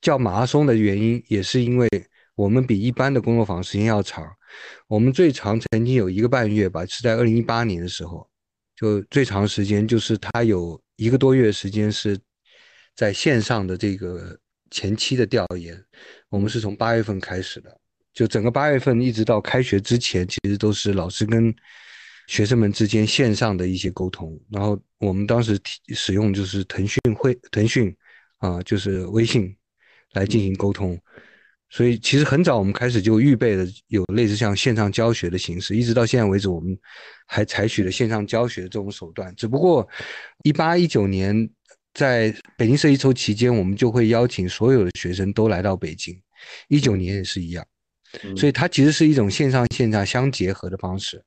[0.00, 1.88] 叫马拉松的原因，也是因为
[2.34, 4.24] 我们比一般的工作坊时间要长。
[4.88, 8.28] 我们最长曾经有一个半月吧，是在二零一八年的时候，
[8.74, 12.18] 就最长时间就是他有一个多月时间是
[12.94, 14.38] 在线上的这个
[14.70, 15.82] 前期的调研。
[16.28, 17.80] 我们是从八月份开始的。
[18.12, 21.54] 就整个八月份一直到开学之前，其实都是老师跟
[22.28, 24.40] 学生们之间线上的一些沟通。
[24.50, 27.94] 然后我们当时使用就是腾讯会、腾讯
[28.38, 29.54] 啊，就是微信
[30.12, 30.98] 来进行沟通。
[31.68, 36.78] 所以其实很早我们开始就预备了有类似像线上教学的形式，一直到现在为止，我们
[37.26, 39.34] 还采取了线上教学这种手段。
[39.36, 39.86] 只不过
[40.44, 41.48] 一八一九年
[41.92, 46.16] 在北京设计周期间，我们就会邀请所有的学生都来到北京。
[46.68, 47.66] 一九年也是一样。
[48.36, 51.22] 所以它其实是一种线上线下相结合的方式，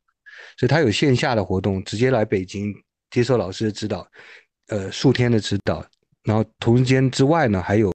[0.57, 2.73] 所以它有线下的活动，直接来北京
[3.11, 4.09] 接受老师的指导，
[4.69, 5.85] 呃，数天的指导，
[6.29, 7.91] 然后同间之外呢，还有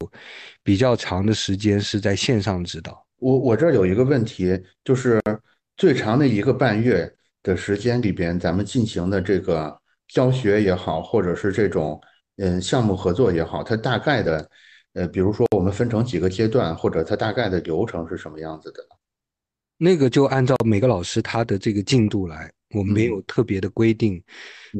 [0.64, 3.06] 比较长的时间是在线上指导。
[3.20, 5.22] 我我这儿有一个问题，就是
[5.76, 7.08] 最长的一个半月
[7.44, 12.00] 的时间里边，咱们进行的这个教学也好，或者是这种
[12.38, 14.50] 嗯项目合作也好，它大概的。
[14.94, 18.78] 呃，比如说我们分成几个阶段，或者它大概的流程是什么样子的？
[19.76, 24.22] 那个就按照每个老师他的这个进度来，我们没有特别的规定，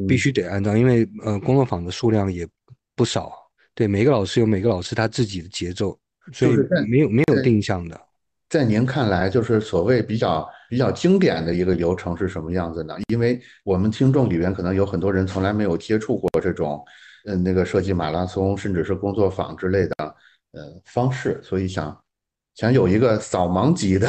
[0.07, 2.47] 必须得按照，因为呃工作坊的数量也
[2.95, 3.33] 不少，
[3.75, 5.95] 对每个老师有每个老师他自己的节奏，
[6.33, 6.55] 所以
[6.89, 7.99] 没有没有定向的。
[8.49, 12.95] 在您看来，就是所谓比较比较经典的一个流程是什么样子呢？
[13.09, 16.83] 因为我们听众里边可能有很多人从来没有接触过这种。
[17.27, 19.95] 嗯，那个设计马拉松，甚至是工作坊之类的，
[20.51, 21.99] 呃，方式，所以想
[22.53, 24.07] 想有一个扫盲级的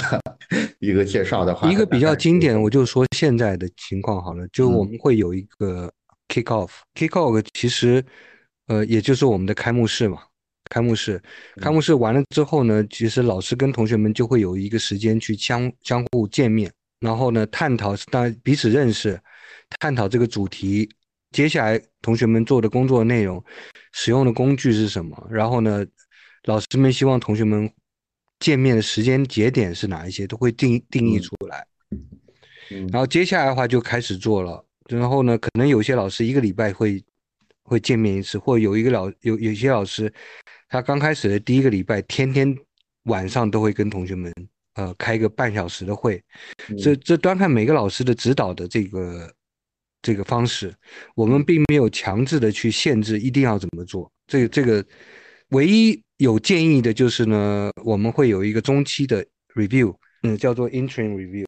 [0.81, 5.91] 一个介绍的话，一个比较经典，我就说现在的情况好了，就我们会有一个
[6.29, 8.05] kick off，kick off 其实，
[8.67, 10.23] 呃，也就是我们的开幕式嘛，
[10.71, 11.23] 开幕式，
[11.61, 19.21] 开幕式完了之后呢，其实老师跟同学们就会有一个时间去相相互见面，然后呢，探讨，当然彼此认识，
[19.79, 20.89] 探讨这个主题。
[21.33, 23.45] 接下来同学们做的工作内容，
[23.93, 25.29] 使用的工具是什么？
[25.31, 25.85] 然后呢，
[26.45, 27.71] 老师们希望同学们
[28.41, 31.67] 见面的时间节点是哪一些，都会定定义出来。
[32.91, 34.65] 然后接下来的话就开始做了。
[34.89, 37.05] 然后呢，可能有些老师一个礼拜会
[37.67, 40.13] 会见面一次，或有一个老有有些老师，
[40.69, 42.57] 他刚开始的第一个礼拜，天天
[43.05, 44.33] 晚上都会跟同学们
[44.75, 46.23] 呃开个半小时的会。
[46.79, 49.31] 这这端看每个老师的指导的这个。
[50.03, 50.73] 这个方式，
[51.17, 54.09] 我们并没有强制的去限制一定要怎么做。
[54.29, 54.85] 这个这个，
[55.49, 61.45] 唯一有建议的就是呢，我们会有一个中期的 review，嗯，叫做 interim review。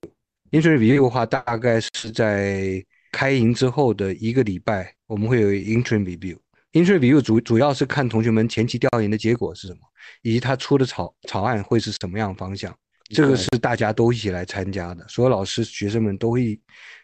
[0.50, 2.85] interim review 的话，大概是在
[3.18, 6.38] 开营之后的一个礼拜，我们会有 interim review。
[6.70, 9.81] interim review 主主要是看同学们前期调研的结果是什么，
[10.22, 12.72] 以及他出的草草案会是什么样方向。
[13.07, 16.61] 这个是大家都一起来参加的，所有老师、学生们都会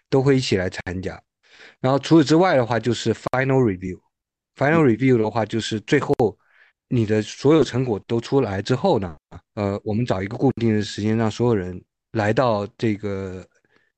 [0.09, 1.20] 都会一起来参加。
[1.81, 3.98] 然后除此之外的话，就是 final review。
[4.55, 6.14] final review 的话，就是最后
[6.88, 9.16] 你的所有成果都出来之后呢，
[9.55, 13.44] 呃，我们找一个固定的时间，让所有人来到这个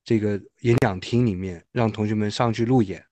[0.06, 3.04] 这个演讲厅里面，让同学们上去路演，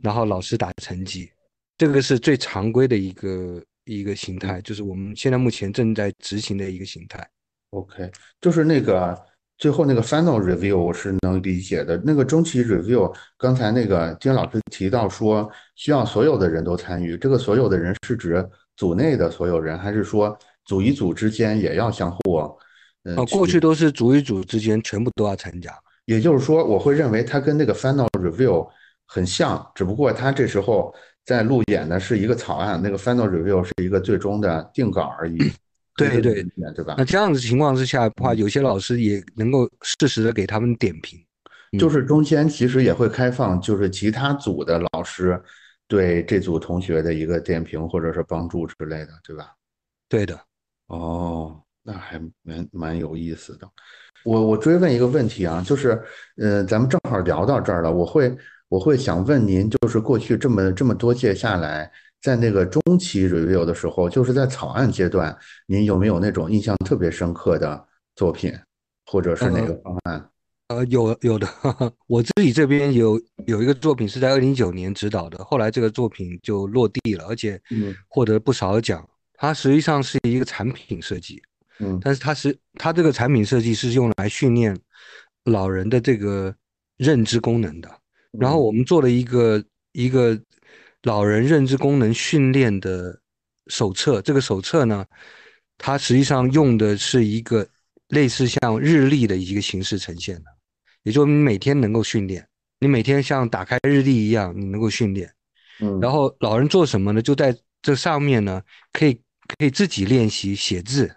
[0.00, 1.28] 然后老师打成绩。
[1.76, 7.28] 这个是最常规的一个一个形态，就是我们现在目前正在执行的一个形态。
[7.70, 8.08] OK，
[8.40, 9.20] 就是那个
[9.58, 12.00] 最后那个 final review 我是能理解的。
[12.04, 22.56] 那个中期 review，刚才那个金老师提到说需要所有的人都参与，这个所有的人是指组内的所有人，还是说组与组之间也要相互？
[23.02, 25.72] 呃，过去都是组与组之间全部都要参加。
[26.08, 28.66] 也就是说，我会认为它跟那个 final review
[29.06, 30.94] 很像，只不过它这时候
[31.26, 35.36] 在路演的是一个草案，那个 final review 是一个最终的定稿而已。
[35.98, 36.42] 对对
[36.74, 36.94] 对吧？
[36.96, 41.18] 那这样子情况之下的话，有些老师也能够适时的给他们点评，
[41.78, 45.38] 就是中间其实也会开放，就是其他组的老师
[45.86, 49.52] 对这组同学的一个点评或者是帮助之类的，对吧？
[50.08, 50.40] 对的。
[50.86, 53.68] 哦，那还蛮蛮有意思的。
[54.24, 56.00] 我我追问一个问题啊，就是，
[56.36, 58.36] 呃，咱们正好聊到这儿了，我会
[58.68, 61.90] 我会想问您，就是过去这么这么多届下来。
[62.20, 68.52] 在那个中期 review 的时候，就是在草案阶段，您有没有那种印象特别深刻的作品，
[69.06, 70.28] 或者是哪个方案？
[70.66, 71.48] 呃，有有的，
[72.08, 77.58] 我自己这边有有一个作品是在二零一九年指导的，后来这个作品就落地了，而且
[78.08, 79.08] 获得不少奖。
[79.34, 81.40] 它实际上是一个产品设计，
[81.80, 84.78] 嗯，但是它是它这个产品设计是用来训练
[85.44, 86.54] 老人的这个
[86.96, 87.90] 认知功能的。
[88.32, 90.38] 然后我们做了一个一个。
[91.04, 93.16] 老人认知功能训练的
[93.68, 95.06] 手册，这个手册呢，
[95.78, 97.66] 它实际上用的是一个
[98.08, 100.44] 类似像日历的一个形式呈现的，
[101.04, 102.44] 也就是你每天能够训练，
[102.80, 105.32] 你每天像打开日历一样，你能够训练。
[105.80, 107.22] 嗯，然后老人做什么呢？
[107.22, 108.60] 就在这上面呢，
[108.92, 109.14] 可以
[109.56, 111.14] 可以自己练习写字，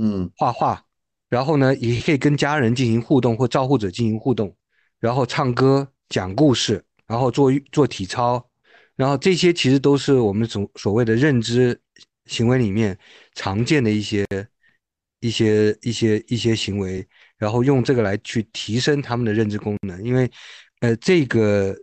[0.00, 0.80] 嗯，画画，
[1.28, 4.56] 然后呢，也可以跟家人进行互动或照护者进行互动，
[5.00, 8.48] 然后唱歌、讲故事，然后做做体操。
[8.94, 11.80] 然后这些其实都是我们所所谓的认知
[12.26, 12.96] 行为里面
[13.34, 14.24] 常见的一些
[15.20, 17.04] 一些一些一些行为，
[17.36, 20.02] 然后用这个来去提升他们的认知功能。
[20.04, 20.30] 因为，
[20.80, 21.76] 呃，这个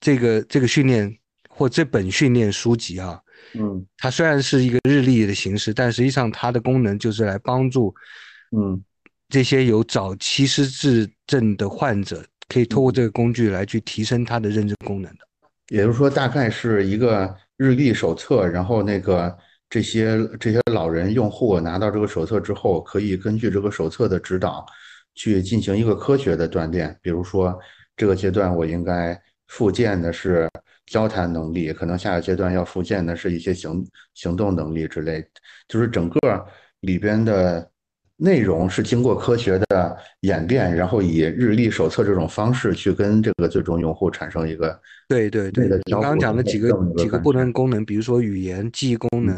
[0.00, 3.20] 这个这个训练或这本训练书籍啊，
[3.58, 7.94] 嗯，它虽然是一个日历的形式，但实际上它的功能就是来帮助，
[8.56, 8.82] 嗯，
[9.28, 15.18] 这些有早期失智症的患者，可以通过这个工具来去提升他的认知功能的。
[15.68, 19.34] 也就是说，大概是一个日历手册，然后那个
[19.70, 24.66] 这些这些老人用户拿到这个手册之后，可以根据这个手册的指导，
[25.14, 26.96] 去进行一个科学的锻炼。
[27.00, 27.58] 比如说，
[27.96, 30.50] 这个阶段我应该复健的是
[30.86, 35.24] 交谈能力，可能下个阶段要复建的是一些行行动能力之类，
[35.68, 36.46] 就是整个
[36.80, 37.70] 里边的。
[38.16, 45.66] 内容是经过科学的演变，然后以日历手册这种方式去跟这个最终用户产生一个对对对。
[45.84, 49.36] 你刚刚讲的几个几个不同功能，比如说语言记忆功能，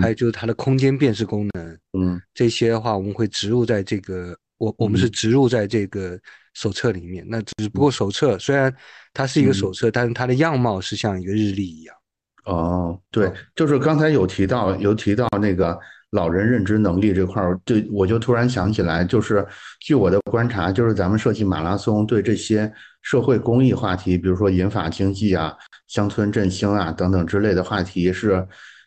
[0.00, 6.16] 还有就是它的空间辨识功能，嗯，这些的话我们会植入在这个我我们是植入在这个
[6.54, 7.26] 手册里面。
[7.28, 8.72] 那只不过手册虽然
[9.12, 11.96] 它是一个手册，但是它的样貌是像一个日历一样。
[12.44, 15.76] 哦，对，就是刚才有提到有提到那个。
[16.12, 19.46] 老人认知能力这块儿，对我就突然想起来，就是
[19.78, 22.68] 据我的观察，就是咱们设计马拉松对这些
[23.00, 25.54] 社会公益话题，比如说银发经济啊、
[25.86, 28.44] 乡村振兴啊等等之类的话题，是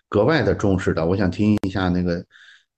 [0.10, 1.06] 格外的重视的。
[1.06, 2.22] 我想听一下那个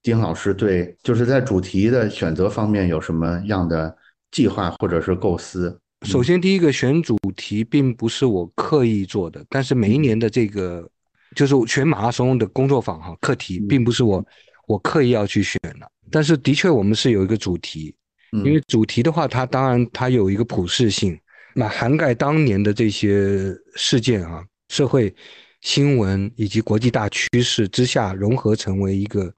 [0.06, 3.92] 丁老师对，就是在主题的选择方面有什么样的
[4.30, 5.76] 计划或者是构思？
[6.02, 10.88] 首先，第一个选主题并不是我刻意做的，但是每一年的这个。
[11.34, 14.24] 就是全马拉松的工作坊哈，课题并不是我
[14.68, 17.94] 我刻意要去选的，但是的确我们是有一个主题，
[18.30, 21.18] 因为主题的话，它当然它有一个普适性，
[21.52, 25.14] 那涵盖当年的这些事件啊，社会
[25.60, 29.30] 新闻以及国际大趋势之下融合成为一个，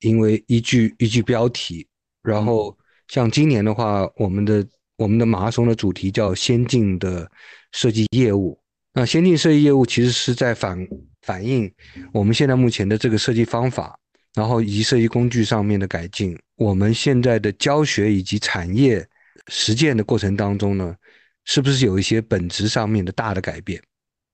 [0.00, 1.86] 因为一句一句标题，
[2.22, 2.76] 然后
[3.08, 7.30] 像今年的话，我们的我们的马拉松的主题叫先进的
[7.72, 8.58] 设计业务。
[8.94, 10.86] 那先进设计业务其实是在反
[11.22, 11.72] 反映
[12.12, 13.98] 我们现在目前的这个设计方法，
[14.34, 16.36] 然后以及设计工具上面的改进。
[16.56, 19.06] 我们现在的教学以及产业
[19.46, 20.96] 实践的过程当中呢，
[21.44, 23.80] 是不是有一些本质上面的大的改变？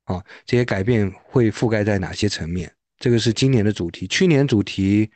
[0.04, 2.72] 啊，这些改变会覆盖在哪些层面？
[2.98, 4.06] 这个是今年的主题。
[4.06, 5.10] 去年主题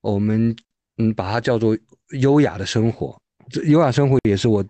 [0.00, 0.54] 我们
[0.98, 1.76] 嗯把它叫做
[2.20, 3.20] 优雅的生活。
[3.48, 4.64] 这优雅生活也是我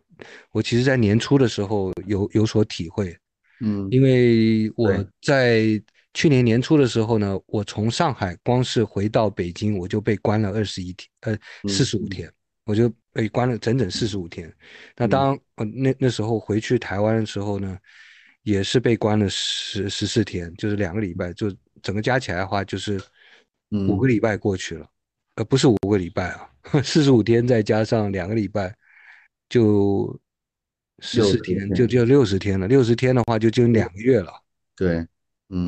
[0.53, 3.17] 我其实在年初的时候有有所体会。
[3.63, 4.91] 嗯，因为我
[5.21, 5.83] 在
[6.15, 11.39] 去年年初的时候呢，我从上海光是回到北京，我就被关了二十一天，呃，
[11.69, 12.33] 四十五天，
[12.65, 14.51] 我就被关了整整四十五天。
[14.97, 17.77] 那当呃那那时候回去台湾的时候呢，
[18.43, 22.99] 也是被关了十十四天，就是两个礼拜，就整个加起来的话就是
[23.71, 24.89] 五个礼拜过去了，
[25.37, 26.51] 呃，不是五个礼拜啊，
[26.83, 28.75] 四十五天再加上两个礼拜，
[29.49, 30.19] 就
[30.99, 32.69] 十四天，就就六十天了。
[32.69, 34.33] 六十天的话，就就两个月了。
[34.77, 35.07] 对，
[35.49, 35.67] 嗯，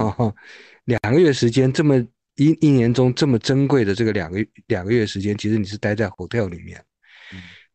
[0.85, 1.97] 两个月时间，这么
[2.37, 6.85] 一一年中这么珍贵的这个两个两个月时间，其实你是待在 hotel 里面。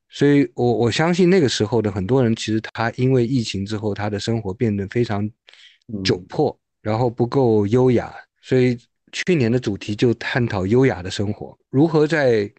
[0.09, 5.29] 所以我我相信那个时候的很多人，其实他因为疫情之后，他的生活变得非常
[6.03, 8.13] 窘迫，然后不够优雅。
[8.41, 8.77] 所以
[9.11, 12.51] 去年的主题就探讨优雅的生活，如何在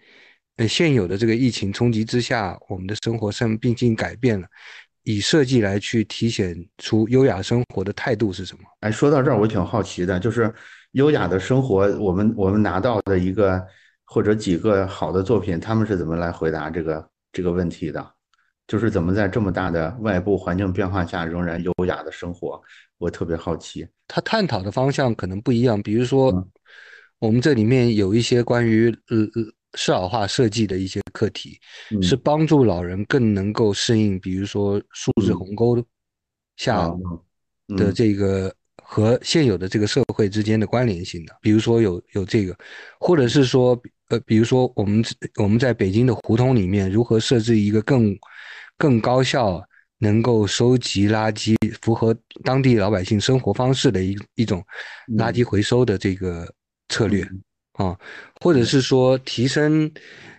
[0.57, 4.47] 呃现有的这个疫情冲击之下，我们的生活上毕竟改变了，
[5.03, 8.65] 以设计来去体现出优雅生活的态度是什么？
[8.81, 10.53] 哎，说到这儿，我挺好奇的，就是
[10.93, 13.65] 优雅的生活，我们我们拿到的一个
[14.05, 17.09] 或者几个好的作品，他们是怎么来回答这个？
[17.31, 18.15] 这个问题的，
[18.69, 22.63] 就是怎么在这么大的外部环境变化下仍然优雅的生活，
[22.99, 23.89] 我特别好奇。
[24.07, 26.47] 他探讨的方向可能不一样，比如说，
[27.19, 29.27] 我们这里面有一些关于呃
[29.73, 31.59] 适老化设计的一些课题，
[32.03, 35.83] 是帮助老人更能够适应，比如说数字鸿沟
[36.57, 36.91] 下
[37.69, 42.55] 的这个和现有的这个社会之间的关联性的，比如说有有这个，
[43.01, 43.81] 或者是说。
[44.11, 45.05] 呃，比如说我们
[45.37, 48.19] 我们在北京的胡同里面，如何设置一个更
[48.79, 49.63] 更高效、
[49.99, 54.65] 能够收集垃圾、符合当地老百姓生活方式的一一种
[55.19, 56.51] 垃圾回收的这个
[56.89, 57.29] 策略
[57.73, 57.99] 啊，
[58.41, 59.91] 或者是说提升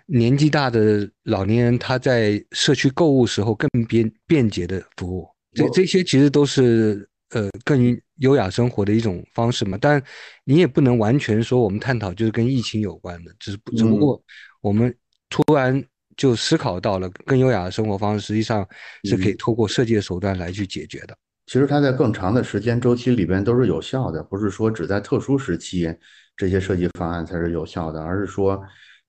[0.07, 7.05] 年纪大的老年人他在社区购物时候更便便捷的服务，这这些其实都是。
[7.31, 10.03] 呃，更优雅生活的一种方式嘛，但
[10.45, 14.19] 你也不能完全说我们探讨就是跟疫情有关的，只是只不过
[14.61, 14.91] 我们
[15.29, 15.79] 突然
[16.19, 18.67] 就思考到了更优雅的生活方式，实际上
[19.05, 21.15] 是可以透过设计的手段来去解决的。
[21.47, 25.91] 其实它在更长的时间周期里边都是有效的，不是说只在特殊时期
[26.35, 28.61] 这些设计方案才是有效的，而是说。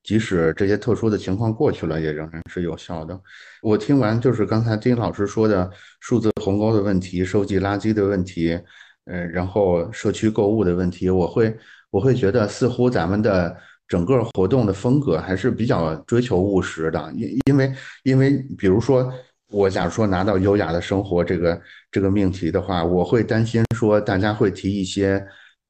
[0.03, 3.21] 即使这些特殊的情况过去了，也仍然是有效的。
[3.61, 8.59] 我听完就是刚才丁老师说的数字鸿沟的问题、收集垃圾的问题，
[9.05, 11.55] 呃，然后社区购物的问题，我会
[11.91, 13.55] 我会觉得似乎咱们的
[13.91, 17.13] 整个活动的风格还是比较追求务实的。
[17.15, 17.73] 因因为
[18.05, 19.13] 因为比如说
[19.51, 21.61] 我假如说拿到优雅的生活这个
[21.91, 25.23] 这个命题的话，我会担心说大家会提一些。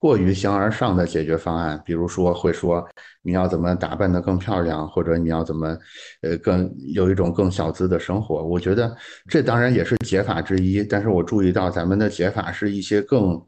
[0.03, 2.83] 过于形而上的解决方案，比如说会说
[3.21, 5.77] 你要怎么打扮得更漂亮，或者你要怎么，
[6.23, 8.43] 呃，更有一种更小资的生活。
[8.43, 8.97] 我觉得
[9.29, 13.39] 这当然也是解法之一，但是我注意到咱们的解法是一些更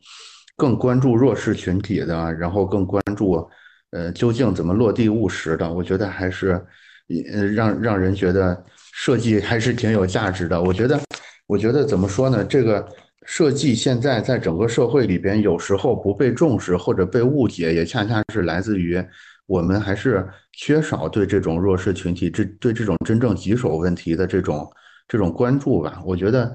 [0.55, 3.49] 更关注弱势群体的，然后更关注，
[3.93, 5.73] 呃，究竟怎么落地务实的。
[5.73, 6.61] 我觉得还是，
[7.33, 8.63] 呃，让让人觉得
[8.93, 10.61] 设计还是挺有价值的。
[10.61, 11.01] 我觉得，
[11.47, 12.45] 我觉得怎么说呢？
[12.45, 12.87] 这个。
[13.25, 19.01] 设计现在在整个社会里边，有时候不被重视或者被误解，也恰恰是来自于
[19.47, 24.69] 我们还是缺少对这种弱势群体、这对这种真正棘手问题的这种
[25.07, 26.03] 这种关注吧。
[26.05, 26.53] 我觉得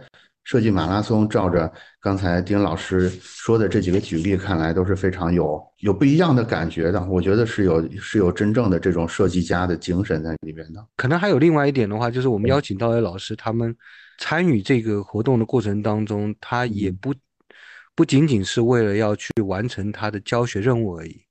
[0.47, 1.69] 设计马拉松，照着
[1.99, 7.05] 刚才丁老师说的这几个举例看来，都是非常有有不一样的感觉的。
[7.05, 10.81] 我觉得是有是有真正的这种设计家的精神在里边的。
[10.95, 13.75] 可能还有另外一点的话，就是我们邀请到的老师他们。
[14.19, 17.13] 参与这个活动的过程当中，他也不
[17.93, 21.21] 不仅仅是为了要去完成他的教学任务而已。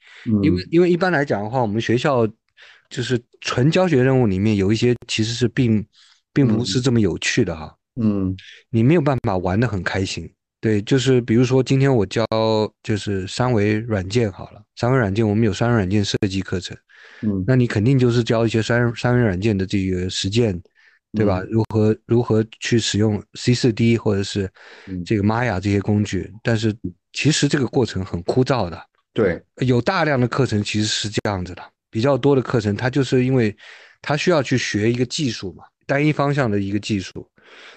[0.40, 2.24] 因为因为一般来讲的话，我们学校
[2.88, 5.84] 就是纯教学任务里面有一些其实是并
[6.32, 7.75] 并不是这么有趣的哈。
[8.00, 8.36] 嗯，
[8.70, 10.30] 你没有办法玩的很开心。
[10.60, 12.24] 对，就是比如说今天我教
[12.82, 16.76] 就是三维软件好了，三维软件我们有三维软件设计课程。
[17.22, 20.60] 嗯，那你肯定就是教一些三三维软件的这个实践。
[21.12, 21.40] 对吧？
[21.48, 24.50] 如何如何去使用 C 四 D 或者是
[25.06, 26.30] 这个 Maya 这些工具？
[26.42, 26.76] 但是
[27.14, 28.78] 其实这个过程很枯燥的。
[29.14, 33.56] 对，有大量的课程其实是这样子的，比较多的课程，它就是因为
[34.02, 37.26] 它需要去学一个技术嘛，单一方向的一个技术。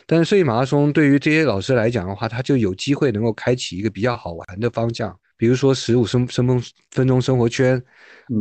[0.06, 5.18] 但是设计马拉松对于这些老师来讲的话，他就有机会能够开启一个比较好玩的方向。
[5.38, 6.62] 比如说十五分分分
[6.92, 7.82] 分钟生活圈，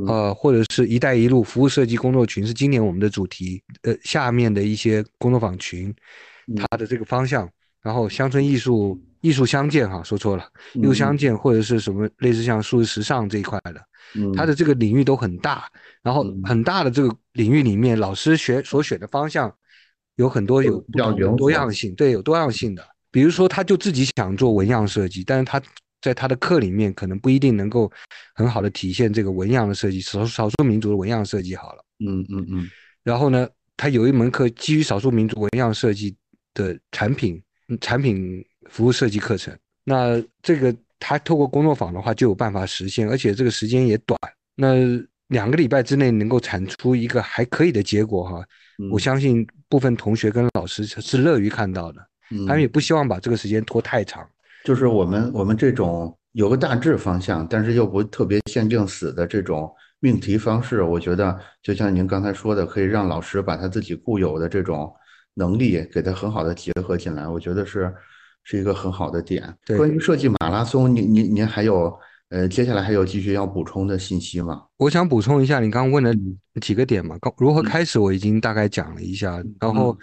[0.09, 5.95] 呃，或者是一带一路服务设计工作群是今年我们的主题，呃，下面的一些工作坊群，
[6.57, 7.49] 它的这个方向，
[7.83, 11.17] 然后乡村艺术艺术相见哈，说错了，艺术相。
[11.17, 13.81] 见或者是什么类似像数字时尚这一块的，
[14.35, 15.71] 它的这个领域都很大，
[16.03, 19.55] 然后很大的这个领域里面，老师选所选的方向
[20.19, 20.79] 有很多有
[21.37, 25.61] 多样性，对，有多样性的，比如说他就自己想做纹样设计，但是他。
[26.01, 27.91] 在他的课里面，可能不一定能够
[28.33, 31.85] 很好的体现这个纹样的设计，少少数民族的纹样设计好了。
[31.99, 32.71] 嗯嗯嗯。
[33.03, 36.17] 然后呢，他有一门课基于少数民族纹样设计
[36.55, 37.43] 的产品
[37.81, 38.41] 产品
[38.71, 39.53] 服务设计课程。
[39.83, 44.17] 那这个他透过工作坊的话就有办法实现，而且这个时间也短。
[44.55, 44.77] 那
[45.29, 48.45] 两个礼拜之内能够产出一个还可以的结果哈，
[48.79, 52.01] 嗯我相信部分同学跟老师是是乐于看到的，
[52.47, 54.27] 他们也嗯，不希望把这个时间拖太长。
[54.65, 59.71] 就是我们我们这种有个大致方向，但是又不特别限定死的这种
[60.01, 64.93] 命题方式，我觉得就像您刚才说的，可以让老师把他自己固有的这种
[65.35, 67.95] 能力给他很好的结合进来，我觉得是
[68.45, 69.55] 是一个很好的点。
[69.65, 71.99] 对关于设计马拉松，您您您还有
[72.31, 74.65] 呃接下来还有继续要补充的信息吗？
[74.77, 77.65] 我想补充一下，你刚刚问了嗯几个点嘛，刚如何嗯。
[77.65, 79.93] 开始我已经大概讲了一下，然后。
[79.93, 79.99] 嗯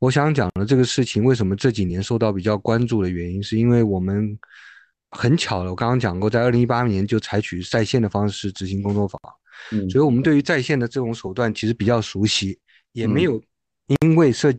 [0.00, 4.38] 我想讲的这个事情为什么这几年受到比较关注的原因，是因为我们
[5.10, 9.20] 很巧了，我刚刚讲过，在二零一八年就采取在线的方式执行工作坊，
[9.72, 10.22] 嗯所以我们。
[10.22, 12.56] 对于在线的这种手段其实比较熟悉，
[12.92, 13.24] 也没嗯。
[13.24, 13.42] 有
[14.02, 14.54] 因为涉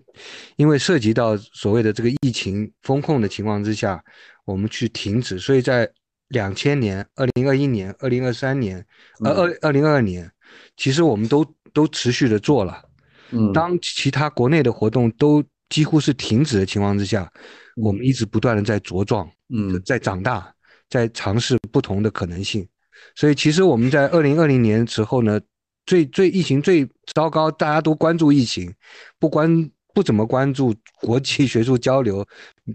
[0.58, 4.04] 因为涉及到所谓的这个疫情风控的情况之下，
[4.44, 5.90] 我们去停止，所以在
[6.30, 8.86] 两千年、二零二一年、二零二三年、
[9.24, 10.32] 呃嗯二二零二二年，
[10.78, 12.84] 其实我们都都持续的做了。
[13.32, 17.32] 嗯当其他国内的活动都几乎是停止的情况之下，
[17.76, 19.30] 我嗯们一直不断的在茁壮。
[19.52, 20.54] 嗯在长大，
[20.90, 22.68] 在尝试不同的可能性。
[23.16, 25.40] 所以其实我们在二零二零年时候呢，
[25.86, 28.72] 最最疫情最糟糕，大家都关注疫情，
[29.20, 32.26] 不关不怎么关注国际 学术交流，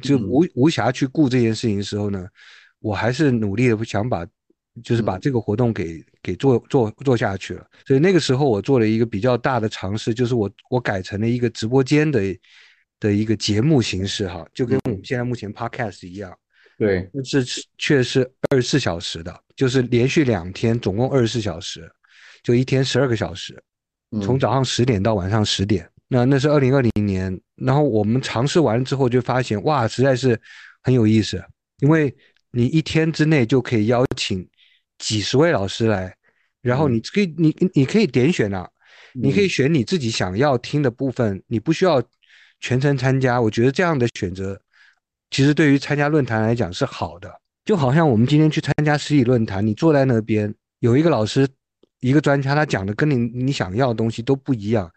[0.02, 2.26] 就嗯无无暇去顾这件事情的时候呢，
[2.84, 4.26] 我还是努力的想把。
[4.82, 5.20] 就是把嗯。
[5.20, 12.20] 这个活动给给做做做下去了，所以那个时候我做了一个比较大的尝试，就是我我改成了一个直播间的
[12.98, 16.36] 的一个节目形式哈，就跟我们现在目前 podcast 一样，
[16.76, 17.08] 对。
[17.22, 17.46] 是
[17.78, 21.88] 却是二十四小时的，就是连续两天，总共二十四小时，
[22.42, 23.56] 就一天十二个小时，
[24.22, 25.88] 从嗯早上十点到晚上十点。
[26.08, 30.36] 那那是二零二零年，然后我们尝试完之后就发现，哇，实在是
[30.82, 31.40] 很有意思，
[31.78, 32.12] 因为
[32.54, 34.48] 你一天之内就可以邀请
[34.98, 36.14] 几十位老师来，
[36.62, 38.70] 然后你可以你你可以点选啊，
[39.12, 42.00] 你可以嗯选你自己想要听的部分，你不需要
[42.60, 43.40] 全程参加。
[43.40, 44.60] 我觉得这样的选择，
[45.30, 47.40] 其实对于参加论坛来讲是好的。
[47.64, 51.48] 就好像我们今天去参加实体论坛，你坐在那边，有一个老师，
[52.00, 54.88] 一个专家，他讲的跟你你想要的东西都不一样，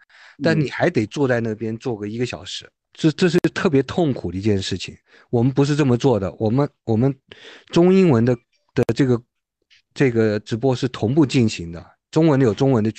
[0.42, 4.92] 但嗯你还得坐在那边坐个一个小时，这这是特别痛苦的一件事情。
[5.30, 7.14] 我们不是这么做的，我们我们
[7.68, 8.34] 中英文的
[8.74, 9.22] 的这个
[9.94, 12.90] 这个直播是同步进行的，中文的有中文的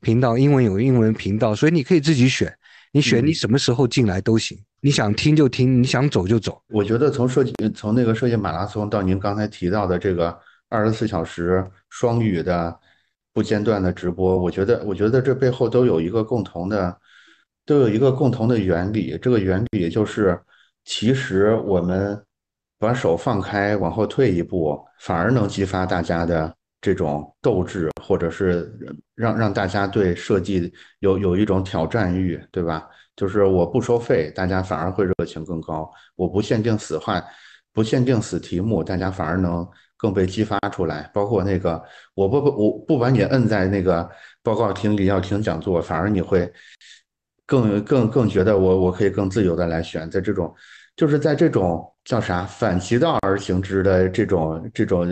[0.00, 2.52] 频道，英文有英文频道，所以你可以自己选，
[2.92, 6.60] 你选你嗯什么时候进来都行，你想听就听，你想走就走。
[6.70, 10.36] 我觉得从设计从那个设计马拉松到您刚才提到的这个
[10.68, 12.76] 二十四小时双语的
[13.32, 16.98] 不间断的直播，我觉得我觉得这背后都有一个共同的
[17.68, 20.40] 都有一个共同的原理，这个原理就是
[20.86, 22.18] 其实我们
[22.78, 26.50] 把手放开，往后退一步，反而能激发大家的
[26.80, 28.72] 这种斗志，或者是
[29.14, 32.88] 让让大家对设计有有一种挑战欲，对吧？
[33.14, 35.84] 就是我不收费，大家反而会热情更高；
[36.16, 37.22] 我不限定死话，
[37.74, 41.10] 不限定死题目，大家反而能更被激发出来。
[41.12, 41.82] 包括那个，
[42.14, 44.08] 我不不我不把你摁在那个
[44.42, 46.50] 报告厅里要听讲座，反而你会
[47.48, 50.54] 更更更觉得我我可以更自由的来选，在这种
[50.94, 55.08] 就是在这种叫啥反其道而行之的这种这种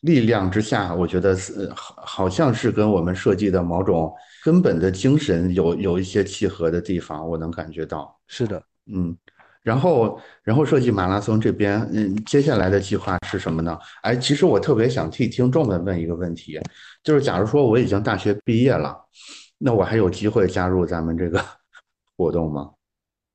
[0.00, 4.10] 力量之下，我觉得是好好像是跟我们设计的某种
[4.42, 8.18] 根本的精神有有一些契合的地方，我能感觉到。
[8.28, 9.14] 是的，嗯，
[9.62, 13.78] 然后然后设计马拉松这边，嗯，接下来的计划是什么呢？
[14.02, 16.58] 哎，其实我特别想替听众们问一个问题，
[17.02, 18.96] 就是假如说我已经大学毕业了，
[19.58, 21.44] 那我还有机会加入咱们这个
[22.16, 22.70] 活动吗？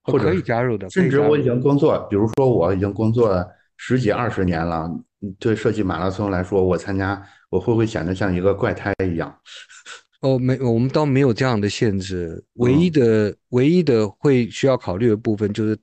[0.03, 3.45] 或者可以加入的，甚至我已经工作，比如说我已经工作
[3.77, 4.89] 十几二十年了，
[5.21, 9.35] 嗯对设计马拉松来说，我参加我会不会显得像一个怪胎一样？
[10.21, 12.43] 哦，没，我们倒没有这样的限制。
[12.55, 15.77] 唯一嗯的、唯一的会需要考虑的部分就是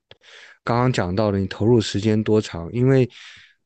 [0.65, 2.69] 刚刚讲到的，你投入时间多长？
[2.73, 3.09] 因为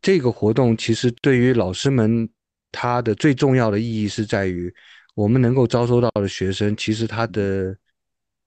[0.03, 2.29] 这个活动其实对于老师们，
[2.71, 4.73] 它的最重要的意义是在于
[5.15, 7.77] 我们能够招收到的学生，其实他的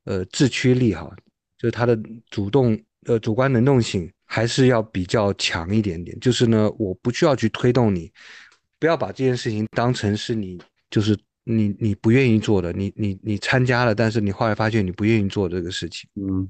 [0.06, 1.10] 呃自驱力哈，
[1.58, 1.98] 就是他的
[2.30, 6.20] 主动呃主观能动性还是要比较强一点点。
[6.20, 8.12] 就是呢，我不需要去推动你，
[8.80, 16.10] 不要把这件事情当成是你就是你你不愿意做的，你你你参加了，但是你后来发现你不愿意做这个事情。
[16.16, 16.50] 嗯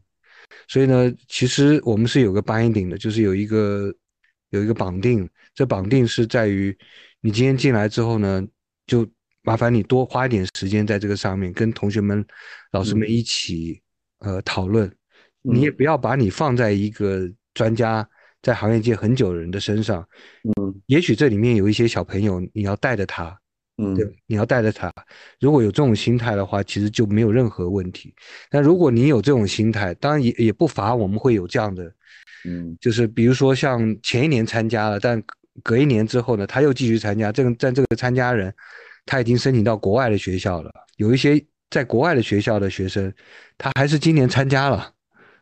[0.67, 3.91] 所以呢，其实我们是有个 binding 的，就是有一个
[4.49, 5.27] 有一个绑定。
[5.55, 6.75] 这绑定是在于
[7.21, 8.45] 你今天进来之后呢，
[8.85, 9.07] 就
[9.43, 12.25] 麻烦你多花一点时间在这个上面，跟同学们、
[12.71, 13.81] 老师们嗯一起、
[14.19, 14.91] 呃讨论。
[15.41, 18.07] 你也嗯不要把你放在一个专家
[18.41, 20.07] 在行业界很久的人的身上。
[20.43, 23.37] 嗯也许这里面有一些小朋友，你要带着他，
[23.77, 24.91] 嗯对，你要带着他。
[25.39, 28.13] 如果有这种心态的话，其实就没有任何问题。
[28.49, 31.93] 但如果你有这种心态，当然也也不乏我们会有这样的，
[32.45, 35.21] 嗯就是比如说像前一年参加了，但
[35.61, 37.31] 隔一年之后呢，他又继续参加。
[37.31, 38.53] 这个但这个参加人
[39.05, 43.13] 他已经申请到国外的学校了，有一些在国外的学校的学生，
[43.57, 44.91] 他还是今年参加了。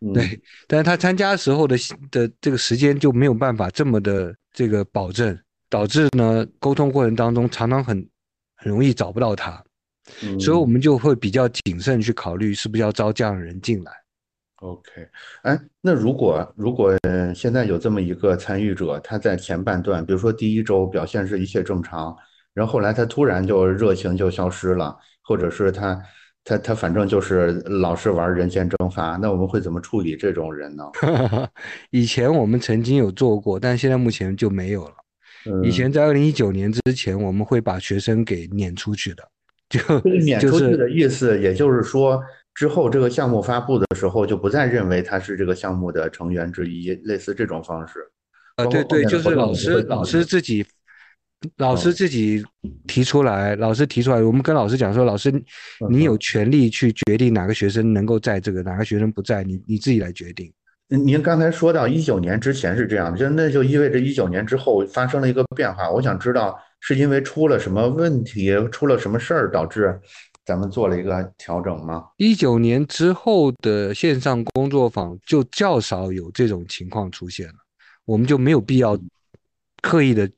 [0.03, 1.78] 嗯对，但是他参加时候的
[2.09, 5.38] 的这个时间就没有办法这么的这个保证，
[5.70, 8.09] 导致呢沟通过程当中常常很
[8.55, 9.64] 很容易找不到他，
[10.24, 13.91] 嗯，所以我们就会比较谨慎去考虑是不是要招这样的人进来。
[14.55, 15.07] OK，
[15.43, 22.18] 哎，那如果如果呃现在有这么一个参与者，他在前半段，比如说第一周表现是一切正常，
[22.54, 26.02] 然后后来他突然就热情就消失了，或者是他
[26.43, 30.84] 他他反正就是老是玩人间蒸发，那我们会怎么处理这种人呢？
[31.91, 34.93] 以前我们曾经有做过，但现在目前就没有了。
[35.45, 39.24] 嗯，以前在二零一九年之前，我们会把学生给撵出去的，
[39.70, 42.22] 就这个撵出去的意思，也就是说
[42.54, 47.99] 之后这个项目发布的时候，就不再认为他是这个项目的成员之一，类似这种方式。
[48.58, 50.66] 呃，包括对对，就是老师老师自己，
[51.58, 52.44] 老师嗯自己
[52.88, 55.32] 提出来，老师提出来，我们跟老师讲说，老师
[55.89, 60.52] 你有嗯权利去决定哪个学生能够在这个，哪个学生不在，你你自己来决定。
[60.88, 65.89] 您您刚才说到一九年之前是这样，就那就意味着一九年之后发生了一个变化。
[65.89, 70.00] 我想知道是因为出了什么问题，出了什么事儿导致
[70.46, 72.04] 咱们做了一个调整吗？
[72.18, 77.56] 一九年之后的线上工作坊就较少有这种情况出现了，
[78.06, 79.00] 我们就没有必要
[79.82, 80.30] 刻意的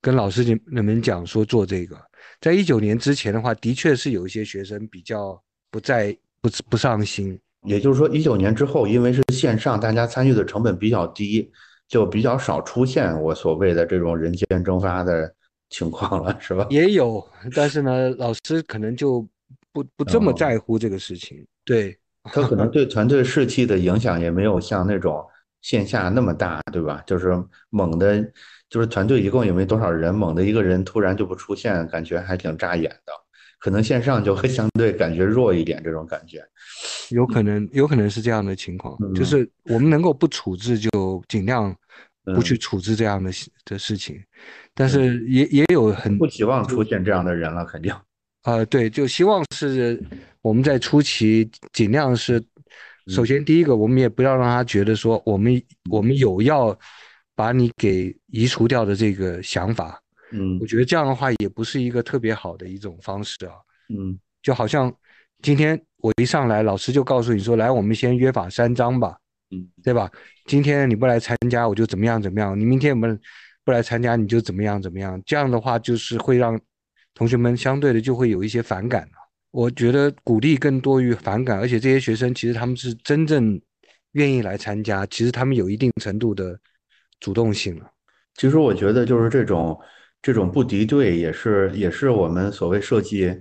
[0.00, 1.96] 跟老师你们讲说做这个。
[2.40, 5.40] 在一九年之前的话，的确是有一些学生比较
[5.70, 11.50] 不在不不上心，也就是说，一九年之后，因为是线上，大家参与的成本比较低，
[11.86, 15.32] 就比较少出现我所谓的这种人间蒸发的
[15.68, 16.66] 情况了，是吧？
[16.70, 17.22] 也有，
[17.54, 19.26] 但是呢，老师可能就
[19.72, 21.46] 不不这么哦在乎这个事情。
[21.64, 21.96] 对，
[22.32, 25.22] 他可能对团队士气的影响也没有像那种
[25.60, 27.02] 线下那么大，对吧？
[27.06, 27.32] 就是
[27.68, 28.24] 猛的，
[28.70, 33.12] 就是团队一共也没多少人，猛的一个人突然就不出现，感觉还挺扎眼的。
[33.58, 36.42] 可能线上就会 相对感觉弱一点，这种感觉。
[37.10, 41.74] 有可能有可能是这样的情况，就嗯是我们能够不处置就尽量
[42.34, 44.18] 不去嗯处置这样的事的事情，
[44.72, 47.92] 但是也也有很不期望出现这样的人了，肯定。
[48.44, 50.02] 呃，对，就希望是
[50.40, 52.42] 我们在初期尽量是，
[53.08, 56.78] 首先第一个，我们也不要让他觉得说我们我们有要
[57.40, 59.98] 把你给移除掉的这个想法，
[60.30, 63.54] 嗯我觉得这样的话也不是一个特别好的一种方式啊，
[63.88, 64.94] 嗯就好像
[65.40, 69.16] 今天我一上来，老师就告诉你说，来，我们先约法三章吧，
[69.52, 70.10] 嗯对吧？
[70.44, 73.06] 今天你不来参加，我就怎么样怎么样；你明天不
[73.64, 75.18] 不来参加，你就怎么样怎么样。
[75.24, 76.60] 这样的话，就是会让
[77.14, 79.12] 同学们相对的就会有一些反感了。
[79.50, 83.58] 我觉得鼓励更多于反感，而且这些学生其实他们是真正
[84.12, 86.58] 愿意来参加，其实他们有一定程度的
[87.20, 87.90] 主动性了。
[88.34, 89.78] 其实我觉得就是这种
[90.22, 93.34] 这种不敌对，也是也是我们所谓设计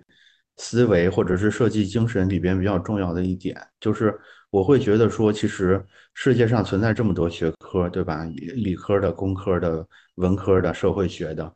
[0.58, 3.56] 思维或者是设计精神里边比较重要的一点。
[3.80, 4.14] 就是
[4.50, 8.26] 我会觉得说，其实世界上存在这么多学科，对吧？
[8.26, 11.54] 理理科的、工科的、文科的、社会学的，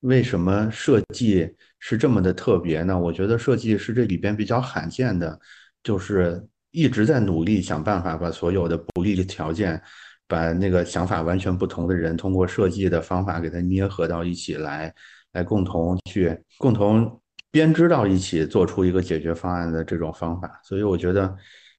[0.00, 2.98] 为什么设计是这么的特别呢？
[2.98, 5.38] 我觉得设计是这里边比较罕见的，
[5.82, 9.82] 就是一直在努力想办法把所有的不利的条件。
[10.28, 14.92] 把那个想法完全不同的人，通过设计的方法给它捏合到一起来，
[15.32, 17.20] 来共同去共同
[17.50, 20.60] 编织到一起，做出一个解决方案的这种方法。
[20.64, 21.34] 所以我觉得，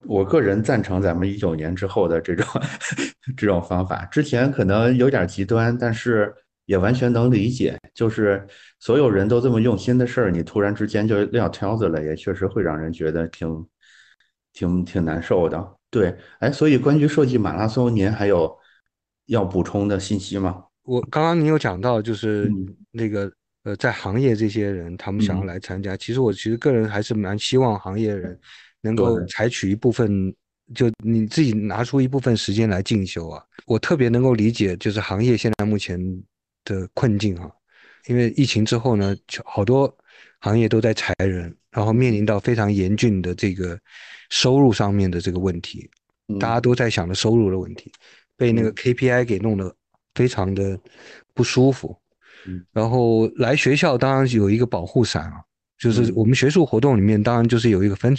[0.06, 2.46] 我个人赞成咱们一九年之后的这种
[3.36, 4.06] 这种方法。
[4.06, 6.34] 之前可能有点极端，但是
[6.66, 7.78] 也完全能理解。
[7.94, 8.46] 就是
[8.80, 13.68] 所有人都这么用心的事儿，你突然之间就撂挑子了，也确实会让人觉得挺
[14.54, 15.77] 挺挺难受的。
[15.90, 18.54] 对，哎，所以关于设计马拉松，您还有
[19.28, 20.64] 要补充的信息吗？
[20.84, 23.32] 我刚刚你有讲到，就是嗯那个
[23.64, 25.98] 呃，在行业这些人，他们想要嗯来参加。
[25.98, 28.40] 其实我其实个人还是蛮希望行业人
[28.82, 30.34] 能够采取一部分，
[30.74, 33.44] 就你自己拿出一部分时间来进修啊。
[33.66, 36.00] 我特别能够理解，就是行业现在目前
[36.64, 37.52] 的困境啊，
[38.08, 39.16] 因为疫情之后呢，
[39.46, 39.94] 好多
[40.40, 43.80] 行业都在裁人，然后面临到非常严峻的这个
[44.30, 45.90] 收入上面的这个问题。
[46.30, 47.90] 嗯大家都在想着收入的问题，
[48.36, 49.74] 被那个嗯 KPI 给弄得
[50.14, 50.78] 非常的
[51.34, 51.98] 不舒服。
[52.46, 55.40] 嗯然后来学校当然有一个保护伞啊，
[55.80, 58.14] 就是嗯我们学术活动里面当然就是有一个分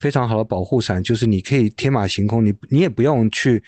[0.00, 3.62] 非常好的保护伞，就是你可以天马行空，你你也不用去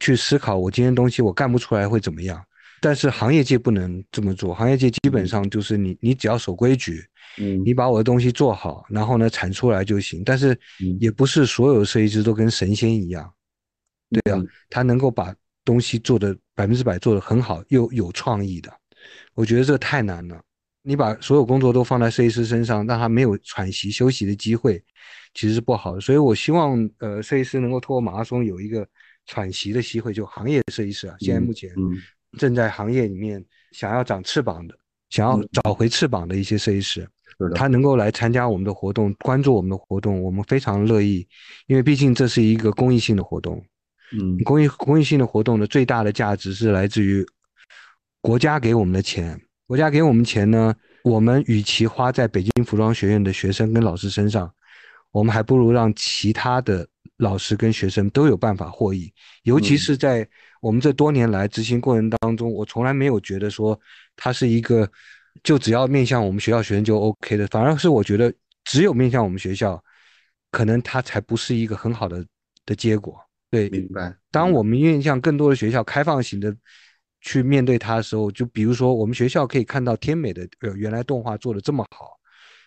[0.00, 2.42] 去思考我今天东西我干不出来会怎么样，
[2.80, 7.04] 但是行业界不能这么做，行业界基本上就是你你只要守规矩，
[7.38, 10.22] 嗯你把我的东西做好，然后呢产出来就行。
[10.24, 13.32] 但是嗯也不是所有设计师都跟神仙一样，
[14.10, 15.34] 对啊嗯，他能够把
[15.64, 18.72] 东西做的百分之百做得很好，又有创意的，
[19.34, 20.40] 我觉得这太难了。
[20.82, 24.82] 你把所有工作都放在设计师身上，让他没有喘息休息的机会，
[25.34, 26.00] 其实是不好的。
[26.00, 28.88] 所以我希望呃设计师能够通过马拉松有一个
[29.26, 31.92] 喘息的机会，就行业设计师啊，现在目前嗯
[32.38, 34.78] 正在行业里面想要长翅膀的，
[35.10, 37.06] 想要找回翅膀的一些设计师，
[37.54, 41.26] 他能够来参加我们的活动，关注我们的活动，我们非常乐意，
[41.66, 43.64] 因为毕竟这是一个公益性的活动。
[44.10, 47.26] 嗯公益公益性的活动的最大的价值是来自于
[48.22, 49.38] 国家给我们的钱。
[49.66, 50.74] 国家给我们钱呢，
[51.04, 54.50] 我们与其花在北京服装学院的学生跟老师身上，
[55.10, 59.12] 我们还不如让其他的老师跟学生都有办法获益。
[59.42, 60.26] 尤其嗯是在
[60.62, 63.78] 我们这多年来执行过程当中，我从来没有觉得说
[64.16, 64.90] 它是一个
[65.42, 68.32] 就只要面向我们学校学生就 OK 的，反而是我觉得
[68.64, 69.82] 只有面向我们学校，
[70.50, 72.24] 可能它才不是一个很好的
[72.66, 73.18] 的结果。
[73.50, 74.14] 对，明白。
[74.30, 76.54] 当我们面向更多的学校开放型的
[77.20, 82.18] 去面对它的时候，就比如说我们学校可以看到天美的呃原来动画做的这么好，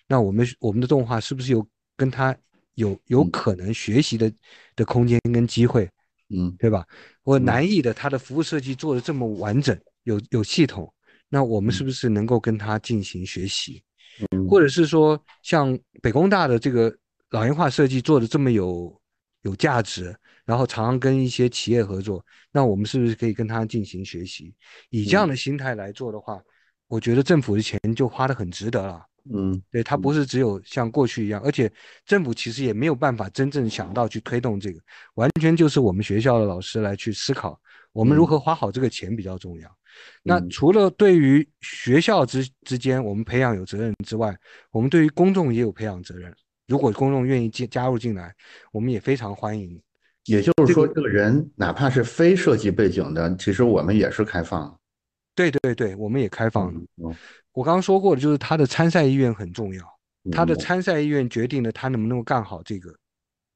[0.08, 2.36] 那我们我们的动画是不是有跟它
[2.76, 4.32] 有有嗯可能学习的
[4.76, 5.88] 的空间跟机会，
[6.30, 6.86] 嗯对吧？
[7.24, 10.92] 或嗯南艺的它的服务设计做的这么完整，有有系统，
[11.32, 13.82] 那我们是不是能够跟他进行学习？
[14.30, 16.94] 嗯或者是说像北工大的这个
[17.30, 19.02] 老龄化设计做的这么有
[19.44, 20.14] 有价值，
[20.46, 24.54] 然后常常跟一些企业合作，那我们是不是可以跟他进行学习？
[24.90, 26.40] 以这样的心态来做的话，
[26.88, 29.02] 我觉得政府的钱就花得很值得了。
[29.34, 31.72] 嗯对，它不是只有像过去一样，而且
[32.06, 34.80] 政府其实也没有办法真正想到去推动这个，
[35.14, 37.60] 完全就是我们学校的老师来去思考，
[37.94, 39.78] 我们如嗯何花好这个钱比较重要。
[40.24, 44.36] 那嗯除了对于学校之之间我们培养有责任之外，
[44.72, 46.34] 我们对于公众也有培养责任。
[46.68, 48.34] 如果公众愿意进加入进来，
[48.72, 49.82] 我们也非常欢迎。
[50.26, 54.78] 也就是说，这这个人哪怕是非设计背景的，其实我们也是开放的。
[55.36, 56.80] 对对对，我们也开放了。
[56.98, 57.16] 嗯
[57.54, 59.86] 我刚刚说过的，就是他的参赛意愿很重要，
[60.32, 62.96] 他的参赛意愿决定了他能不能够干好这个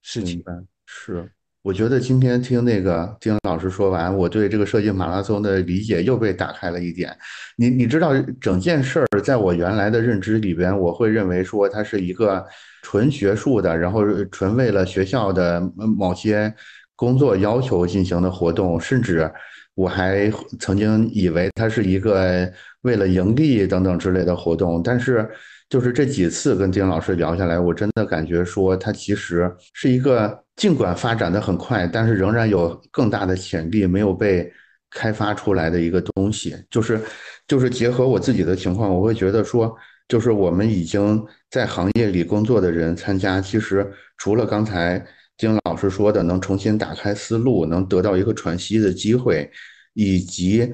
[0.01, 0.43] 事情。
[0.85, 1.31] 是。
[1.65, 7.11] 我觉得今天听那个丁老师说完，我对这个设计马拉松的理解又被打开了一点。
[7.55, 12.45] 你你知道，整件事儿在我原来的认知里边，我会认为说它是一个
[12.83, 15.59] 纯学术的，然后纯为了学校的
[15.97, 16.53] 某些
[16.95, 19.27] 工作要求进行的活动，甚至
[19.73, 22.47] 我还曾经以为它是一个
[22.83, 25.27] 为了盈利等等之类的活动，但是。
[25.67, 34.49] 就是这几次跟丁老师聊下来，我真的感觉说，它其实是一个尽管发展的很快，但是仍然有更大的潜力没有被
[34.91, 36.55] 开发出来的一个东西。
[36.69, 37.01] 就是
[37.47, 39.75] 就是结合我自己的情况，我会觉得说，
[40.07, 45.03] 就是我们已经在行业里工作的人参加，其实除了刚才
[45.35, 49.49] 丁老师说的，能重新打开思路，能得到一个喘息的机会，
[49.93, 50.71] 以及。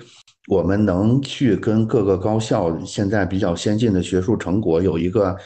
[0.47, 5.37] 我们能去跟各个高校现在比较先进的学术成果有一个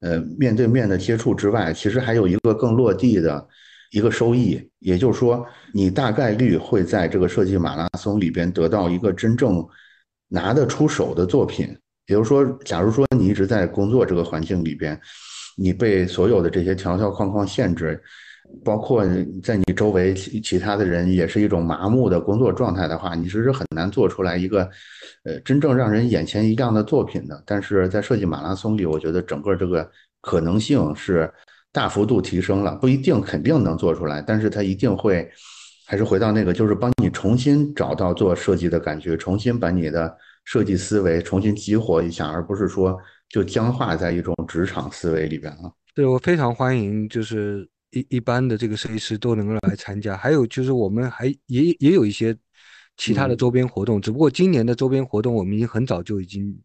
[0.00, 3.46] 呃面对面的接触之外，其实还有一个更落地的
[3.90, 9.66] 一个收益，也就是说，你大概率会在这个设计马拉松里边得到一个真正
[10.28, 11.76] 拿得出手的作品。
[12.06, 14.98] 也就是说，假如说你一直在工作这个环境里边，
[15.56, 18.00] 你被所有的这些条条框框限制。
[18.64, 19.04] 包括
[19.42, 24.68] 在你周围其其他的人也是一种麻木的工作状态的话，你其实很难做出来一个，
[25.24, 27.42] 呃，真正让人眼前一亮的作品的。
[27.44, 29.90] 但是在设计马拉松里，我觉得整个这个
[30.20, 31.30] 可能性是
[31.72, 35.28] 大幅度提升了，不一定肯定能做出来，但是它一定会，
[35.86, 42.96] 还是回到那个，就是帮你重新找到做设计的感觉，重新把你的设计思维重新激活一下，而不是说
[43.28, 45.72] 就僵化在一种职场思维里边了。
[45.94, 47.68] 对我非常欢迎，就是。
[47.94, 52.36] 一一般的这个设计师都能够来参加，还有就是我们还也也有一些
[52.96, 56.56] 其他的周边活动，嗯、只不过今年的周边活动我们已经很早就已经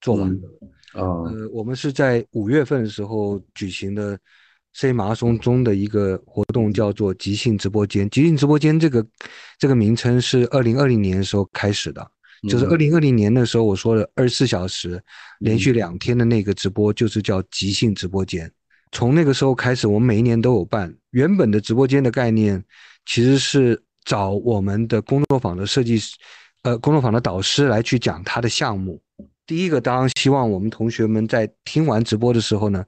[0.00, 0.40] 做完了。
[0.94, 4.18] 嗯、哦，呃，我们是在五月份的时候举行的
[4.72, 8.08] 设计马拉松中的一个活动，叫做即兴直播间。
[8.10, 9.06] 即兴直播间这个
[9.58, 12.10] 这个名称是二零二零年的时候开始的，
[12.48, 15.02] 就是二零二零年的时候我说的二十四小时
[15.40, 18.50] 连续两天的那个直播，就是叫即兴直播间。
[18.92, 20.94] 从那个时候开始，我们每一年都有办。
[21.10, 22.62] 原本的直播间的概念，
[23.06, 26.16] 其实是找我们的工作坊的设计师，
[26.62, 29.00] 呃，工作坊的导师来去讲他的项目。
[29.46, 32.84] 第一个，当然希望我们同学们在听完直播的时候呢，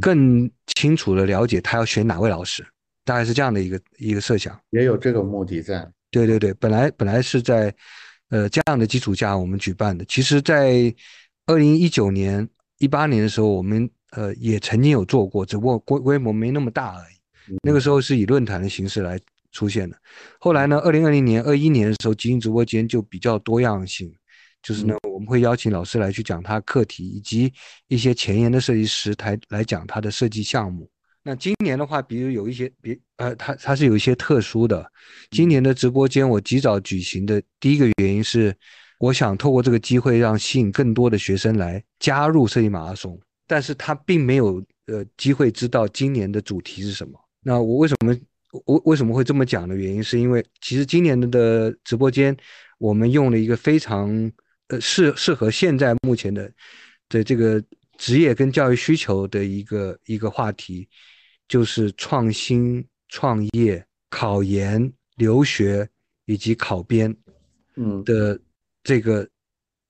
[0.00, 2.64] 更清楚的了解他要选哪位老师，
[3.04, 4.56] 大概是这样的一个一个设想。
[4.70, 5.88] 也有这个目的在。
[6.12, 7.74] 对对对，本来本来是在
[8.30, 10.04] 呃这样的基础下我们举办的。
[10.04, 10.94] 其实，在
[11.46, 17.56] 二零一九年、一八年的时候，我们呃也曾经有做过，只不过规规模没那么大而已。
[17.62, 19.16] 那个时候是以论坛的形式来
[19.52, 19.96] 出现的。
[20.40, 24.12] 后来呢，二零二零年、二一年的时候，基因直播间就比较多样性，
[24.62, 27.52] 就是呢，我们会邀请老师来去讲他课题，以及
[27.86, 30.90] 一些前沿的设计师来来讲他的设计项目。
[31.22, 34.84] 那今年的话，比如有一些别呃，它它是有一些特殊的。
[35.30, 38.54] 今年的直播间我及早举行的第一个原因是，
[39.00, 47.18] 我想透过这个机会让吸引更多的学生来加入设计马拉松，但是他并没有呃机会知道今年的主题是什么。
[47.42, 48.16] 那我为什么
[48.64, 52.36] 我为什么会这么讲的原因，是因为其实今年的直播间
[52.78, 54.30] 我们用了一个非常
[54.68, 56.52] 呃适适合现在目前的
[57.08, 57.62] 的这个
[57.96, 60.88] 职业跟教育需求的一个一个话题。
[61.48, 65.88] 就是创新创业、考研、留学
[66.24, 67.16] 以及考编，
[67.76, 68.36] 嗯的
[68.82, 69.24] 这个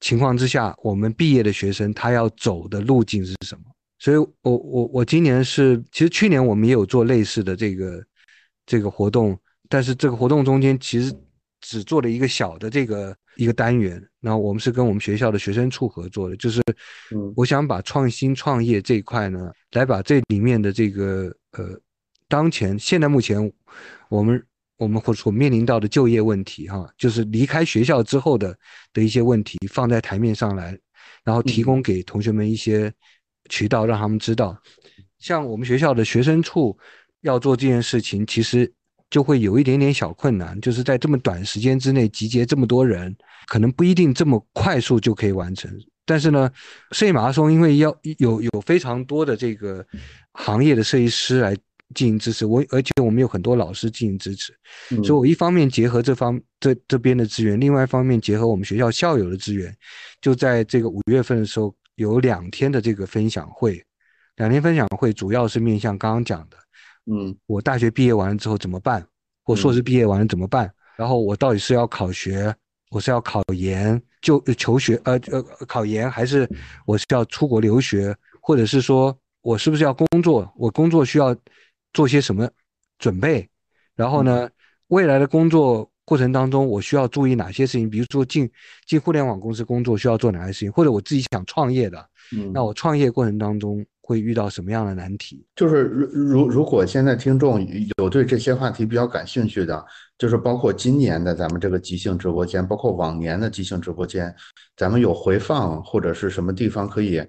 [0.01, 3.65] 情况之下，我们毕业的学生他要走的路径是什么？
[3.99, 8.05] 所以，我我我今年是，其实去年我们也有做类似的这个
[8.67, 9.39] 这个活动，
[9.69, 11.15] 但是这个活动中间其实
[11.61, 14.03] 只做了一个小的这个一个单元。
[14.21, 16.63] 那我们是跟我们学校的学生处合作的，就是
[17.35, 21.35] 我想把创新创业这一块呢，来把这里面的这个。
[21.53, 21.65] 呃，
[22.29, 23.51] 当前现在目前，
[24.11, 24.45] 我们
[24.77, 28.57] 我们或所面临到的就业问题，哈，就是离开学校之后的
[28.93, 30.79] 的一些问题，放在台面上来，
[31.25, 32.93] 然后提供给同学们一些
[33.49, 34.57] 渠道，让他们知道。
[35.19, 36.77] 像我们学校的学生处
[37.23, 38.71] 要做这件事情，其实
[39.09, 43.17] 就会有一点点小困难，就是在这么短时间之内集结这么多人，
[43.47, 45.71] 可能不一定这么快速就可以完成。
[46.05, 46.51] 但是呢，
[46.93, 49.85] 设计马拉松因为要有有非常多的这个
[50.35, 51.57] 行业的设计师来
[51.95, 54.53] 进行支持，我而且我们有很多老师进行支持，
[55.05, 59.75] 所以我一方面结合这方这这边的资源，另外一方面结合我们学校校友的资源，
[60.21, 63.83] 就在这个五月份的时候有两天的这个分享会，
[64.37, 66.57] 两天分享会主要是面向刚刚讲的，
[67.07, 69.07] 嗯，我大学毕业完了之后怎么办，
[69.45, 72.55] 或硕士毕业完了怎么办，然后我到底是要考学。
[72.91, 76.49] 我是要考研就求学，呃呃，考研还是
[76.87, 80.51] 我是要出国留学，或者是说我是不是要工作？
[80.57, 81.37] 我工作需要
[81.93, 82.49] 做些什么
[82.99, 83.49] 准备？
[83.95, 84.49] 然后呢，
[84.89, 87.89] 未来的工作过程当中，我需要注意哪些事情？
[87.89, 88.51] 比如说进
[88.87, 90.73] 进互联网公司工作需要做哪些事情？
[90.73, 92.09] 或者我自己想创业的，
[92.53, 93.85] 那我创业过程当中。
[94.09, 95.45] 会遇到什么样的难题？
[95.57, 97.67] 就是如如如果现在听众
[97.99, 99.85] 有对这些话题比较感兴趣的，
[100.17, 104.33] 就是包括今年的咱们这个即兴直播间，包括往年的即兴直播间，
[104.77, 107.21] 咱们有回放或者是什么地方可以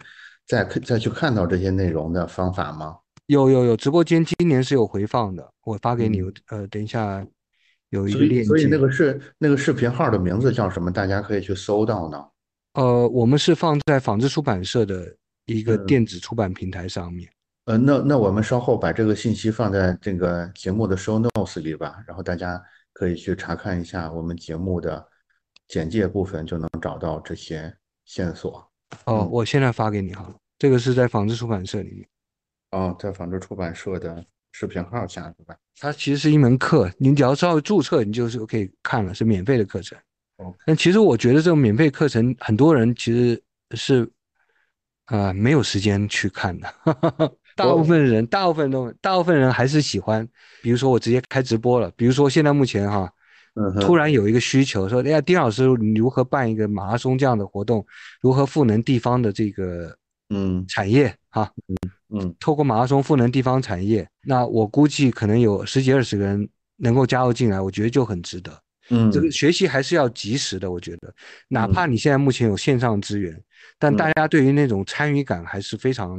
[0.46, 2.96] 再再去看到这些内容的方法吗？
[3.28, 6.22] 有有有，直播间今年是有回放的，我发给你。
[6.48, 7.26] 呃，等一下
[7.92, 8.48] 有一个链接。
[8.48, 10.92] 所以那个是那个视频号的名字叫什么？
[10.92, 12.22] 大家可以去搜到呢。
[12.74, 15.16] 呃，我们是放在纺织出版社的。
[15.50, 17.32] 一个电子出版平台上面，
[17.64, 22.62] 呃，那那我们稍后把这个信息放在这个节目的 show notes 里吧，然后大家
[22.92, 25.08] 可以去查看一下我们节目的
[25.70, 27.74] 简介部分，就能找到这些
[28.04, 28.70] 线索。
[29.06, 32.06] 哦，我现在发给你哈，这个是在纺织出版社里面。
[32.72, 35.56] 哦，在纺织出版社的视频号下是吧？
[35.80, 39.98] 它其实是一门课，你只要稍微注册，你就是可以看了，是免费的课程。
[40.38, 43.42] 哦，但其实我觉得这种免费课程，很多人其实
[43.76, 44.10] 是。
[45.06, 46.68] 啊，没有时间去看的，
[47.56, 50.28] 大部分人，大部分都，大部分人还是喜欢，
[50.62, 53.10] 比如说我直接开直播了，比如说现在目前哈，
[53.80, 57.88] 突然有一个需求，说，哎呀，丁老师，你如何办一个马拉松这样的活动？
[58.20, 59.98] 如何赋能地方的这个
[60.28, 61.50] 嗯产业哈？
[61.70, 61.78] 嗯
[62.10, 66.48] 嗯，透过马拉松赋能地方产业，那我估计可能有十几二十个人
[66.78, 68.52] 能够加入进来，我觉得就很值得。
[68.90, 71.14] 嗯，这个学习还是要及时的，我觉得，
[71.50, 73.38] 哪怕你现在目前有线上资源，
[73.78, 76.18] 但大家对于那种参与感还是非常，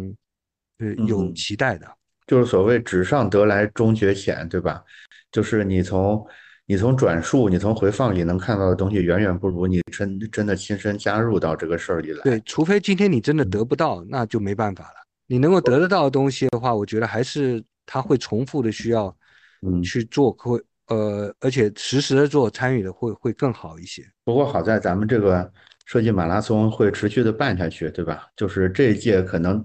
[0.78, 1.86] 呃，有期待的。
[2.26, 4.84] 就是所谓纸上得来终觉浅，对吧？
[5.32, 6.22] 就是你从
[6.66, 12.20] 你从转述、你从回放里能看到的东西，远远不如你真真的亲身加入到这个事儿里来。
[12.24, 15.07] 对，除非今天你真的得不到，那就没办法了。
[15.28, 19.16] 你能够得得到的东西的话，我觉得还是他会重复的需要，
[19.64, 20.60] 嗯，去做会。
[20.88, 24.02] 呃，而且实时的做参与的会会更好一些。
[24.24, 25.52] 不过好在咱们这个
[25.84, 28.26] 设计马拉松会持续的办下去，对吧？
[28.34, 29.62] 就是这一届可能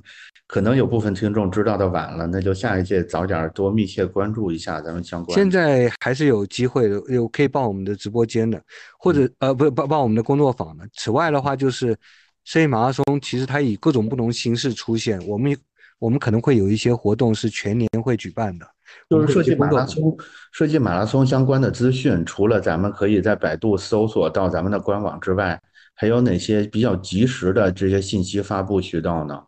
[0.47, 5.33] 可能有部分听众知道的晚了，那就下一届早点多密切关注一下咱们相关。
[5.33, 8.61] 现在还是有机会的，有可以报我们的直播间的，
[8.99, 10.85] 或者呃不报报我们的工作坊的。
[10.91, 11.97] 此外的话，就是
[12.43, 15.57] 设计马拉松，其实它以各种不同形式出现，我们。
[15.99, 18.67] 我们可能会有一些活动是全年会举办的，
[19.09, 20.17] 就是设计马拉松、
[20.51, 25.57] 设计马拉松相关的资讯，除了咱们可以在百度搜索到咱们的官网之外，
[25.93, 29.41] 还有哪些比较及时的这些信息发布渠道呢？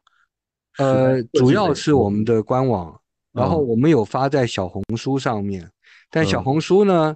[0.77, 2.97] 呃，主要是我们的官网，
[3.33, 5.69] 然后我们有发在小红书上面，
[6.09, 7.13] 但小红书呢，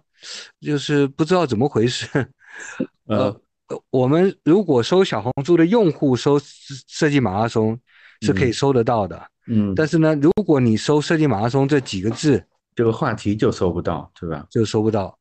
[0.60, 2.08] 就是不知道怎么回事。
[3.06, 3.34] 呃，
[3.90, 7.80] 我们如果搜小红书的用户搜设计马拉松
[8.22, 12.44] 是可以搜得到的，嗯，但是呢，如果你搜设计马拉松这几个字，
[12.76, 14.46] 这个话题就搜不到，对吧？
[14.50, 15.18] 就搜不到。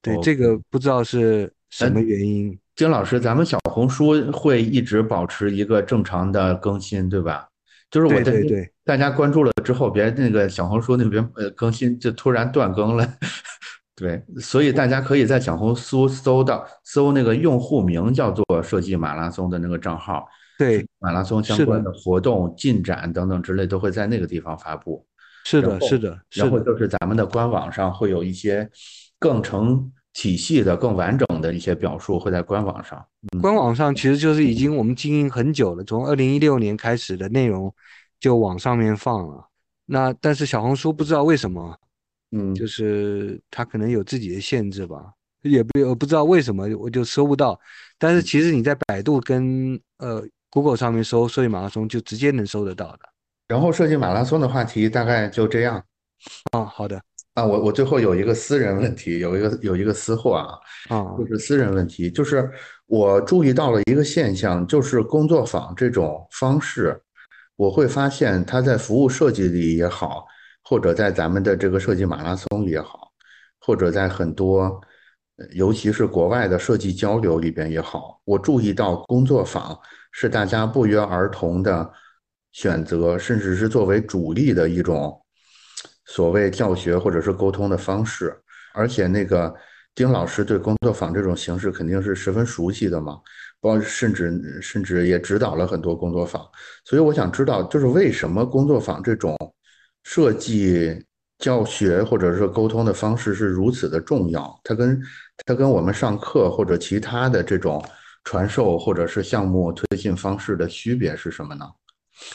[0.00, 2.56] 对，这个不知道是什么原因。
[2.76, 7.48] 金老师，咱们小红书会一直保持一个正常的更新，对吧？
[7.90, 13.04] 就是我对对，大家关注了之后，别那个小红书那边呃更新就突然断更了，
[13.98, 20.24] 对，所以大家可以在小红书搜到搜那个用户名叫做“设计马拉松”的那个账号，
[20.56, 25.04] 对，马拉松相关的活动进展等等之类都会在那个地方发布。
[25.44, 28.70] 是的，是的，然后就是咱们的官网上会有一些
[29.18, 33.04] 更成体系的、更完整的一些表述会在官网上。
[33.40, 37.74] 官网上其实就是已经我们经营很久了，从二零一六年开始的内容
[38.20, 39.48] 就往上面放了。
[39.86, 41.76] 那但是小红书不知道为什么，
[42.30, 45.12] 嗯，就是他可能有自己的限制吧，
[45.42, 47.58] 也不我不知道为什么我就搜不到。
[47.98, 53.00] 但是其实你在百度跟呃 Google 上面搜“设计马拉松”就直接能搜得到的。
[53.48, 55.82] 然后设计马拉松的话题大概就这样。
[56.52, 57.00] 啊，好的。
[57.34, 60.58] 啊，我我最后有一个私人问题，有一个有一个私货啊，
[60.88, 62.50] 啊，就是私人问题，就是
[62.86, 67.00] 我注意到了一个现象，就是工作坊这种方式，
[67.54, 70.26] 我会发现它在服务设计里也好，
[70.68, 73.10] 或者在咱们的这个设计马拉松里也好，
[73.58, 74.78] 或者在很多，
[75.52, 79.78] 尤其是国外的设计交流里边也好，我注意到工作坊
[80.12, 81.90] 是大家不约而同的
[82.52, 85.18] 选择，甚至是作为主力的一种。
[86.04, 88.34] 所谓教学或者是沟通的方式，
[88.72, 89.54] 而且那个
[89.94, 93.18] 丁老师对工作坊这种形式肯定是十分熟悉的嘛，
[93.60, 96.42] 包甚至甚至也指导了很多工作坊，
[96.84, 99.36] 所以我想知道，就是为什么工作坊这种
[100.08, 101.04] 设计
[101.38, 104.58] 教学或者是沟通的方式是如此的重要？
[104.64, 104.98] 它跟
[105.44, 107.84] 它跟我们上课或者其他的这种
[108.24, 111.66] 传授或者是项目推进方式的区别是什么呢？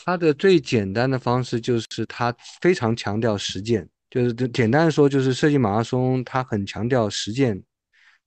[0.04, 7.60] 它的最简单的方式就是它非常强调实践，就是简单的说，就是设计马拉松，它很强调实践，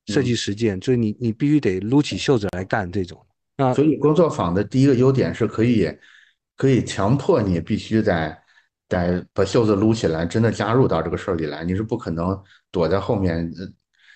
[0.08, 3.26] 设计实践，所以你你必须得撸起袖子来干这种。
[3.56, 5.90] 那所以工作坊的第一个优点是可以
[6.58, 8.38] 可以强迫你必须得
[8.88, 12.38] 得把袖子撸起来，真的加入到这个事儿里来，你是不可能
[12.72, 13.52] 躲在后面，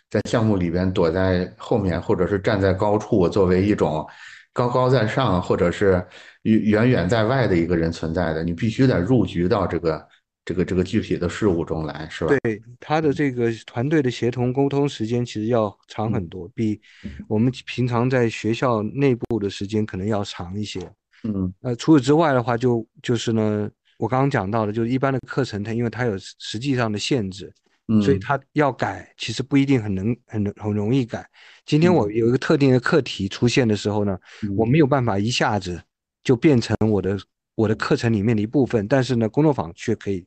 [0.10, 4.08] 在项目里边躲在后面，或者是站在高处作为一种。
[4.54, 6.06] 高高在上，或者是
[6.42, 10.08] 远远远在外的一个人存在的，你必须得入局到这个
[10.44, 12.36] 这个这个具体的事物中来，是吧？
[12.44, 16.82] 对，他的这个团队的协同沟通时间其实要长很多，比
[17.30, 20.82] 我们平常在学校内部的时间可能要长一些。
[21.24, 23.70] 嗯，呃，除此之外的话，就就是呢，
[24.02, 27.54] 我刚刚讲到的，就是一般的课程，它因为它有实际上的限制。
[27.88, 31.28] 嗯所以它要改，其实不一定很能很很容易改。
[31.66, 34.18] 今天我有一个特定的课题出现的时候呢，
[34.56, 35.82] 我没有办法一下子
[36.24, 37.20] 就变成我的
[37.54, 38.88] 我的课程里面的一部分。
[38.88, 40.26] 但是呢，工作坊却可以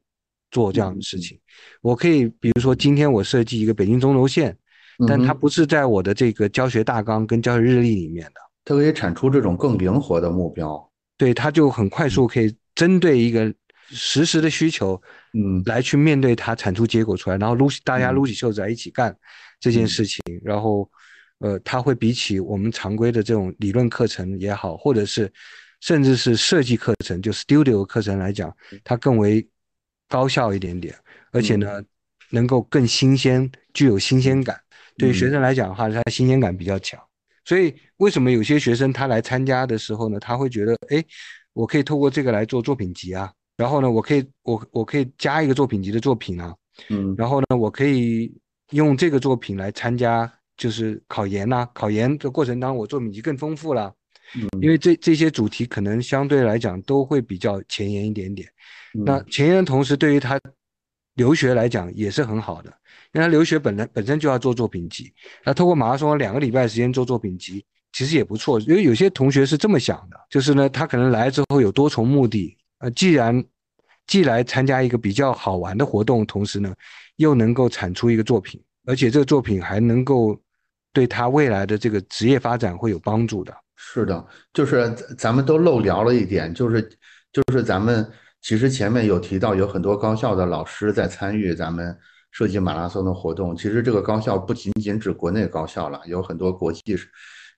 [0.51, 1.41] 做这样的事情。
[1.81, 4.55] 我可以，比如说今天我设计一个北京中轴线，
[5.09, 8.41] 但它不是在我的这个教学大纲跟教学日历里面的。
[8.66, 10.93] 它可以产出这种更灵活的目标。
[11.16, 13.55] 对，它就很快速可以针对一个。
[13.91, 15.01] 实时的需求，
[15.32, 19.14] 嗯，来去面对它，产出结果出来，然后撸起大家撸起袖子来一起干
[19.61, 20.91] 这件事情，然后，
[21.39, 25.30] 呃，它会比起我们常规的这种理论课程也好，或者是
[25.80, 29.47] 甚至是设计课程，就 studio 课程来讲，它更为
[30.09, 30.95] 高效一点点，
[31.32, 31.82] 而且呢，
[32.30, 34.59] 能够更新鲜，具有新鲜感。
[34.97, 37.01] 对于学生来讲的话，它新鲜感比较强。
[37.45, 41.05] 所以为什么有些学生他来参加的时候呢，他会觉得，哎，
[41.53, 43.30] 我可以透过这个来做作品集啊。
[43.57, 46.52] 然后呢，我可以我我可以加一个作品集的作品啊，
[46.90, 48.34] 嗯，然后呢，我可以
[48.70, 53.94] 用这个作品来参加，就是考研呐，考研的过程当中，我作品集更丰富了，
[54.34, 58.48] 嗯，因为这这些主题可能相对来讲都会比较前沿一点点，
[59.05, 60.40] 那前沿的同时，对于他
[61.14, 62.70] 留学来讲也是很好的，
[63.12, 65.12] 因为他留学本来本身就要做作品集，
[65.44, 72.57] 那透过马拉松两个礼拜时间做作品集，其实也不错，因为有些同学是这么想的，就是呢，他可能来之后有多重目的。
[72.85, 73.43] 呃，既然
[74.07, 76.74] 既来参加一个比较好玩的活动，同时呢，
[77.16, 80.39] 又能够产出一个作品，而且这个作品还能够
[80.93, 83.57] 对他未来的这个职业发展会有帮助的。
[83.74, 84.22] 是的，
[84.53, 86.82] 就是咱们都漏聊了一点，就是
[87.32, 88.07] 就是咱们
[88.43, 91.97] 其实前面有提到，有很多高校的老师在参与咱们
[92.32, 93.57] 设计马拉松的活动。
[93.57, 96.82] 其实这个高校不仅仅指国内高校了，有很多国际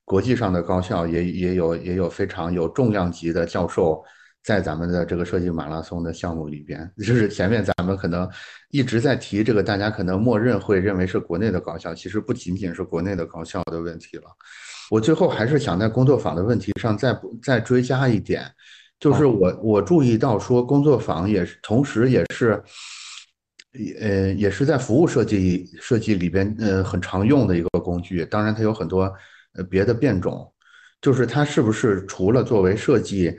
[0.04, 4.04] 国际上的高校也也有也有非常有重量级的教授。
[4.46, 8.30] 在咱们的这个设计马拉松的项目里边，就是前面咱们可能
[8.70, 14.22] 一直在提这个，大家可能默认会认为是国内的高校，其实不仅仅是国内的高校的问题了。
[14.88, 18.48] 我最后还是想在工作坊的问题上再再追加一点，
[19.00, 22.62] 就是我我注意到说工作坊也是同时也是，
[23.98, 29.12] 呃也是在服务设计设计里边呃很常用的一个工具，当然它有很多
[29.54, 30.48] 呃别的变种，
[31.00, 33.36] 就是它是不是除了作为设计。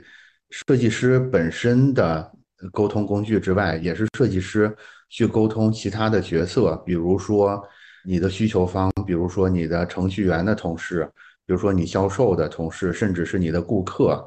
[0.50, 2.32] 设计师本身的
[2.72, 4.74] 沟通工具之外，也是设计师
[5.08, 7.62] 去沟通其他的角色，比如说
[8.04, 11.08] 你的需求方，比如说你的程序员的同事，
[11.46, 14.24] 比如说你销售的同事，甚至是你的顾客，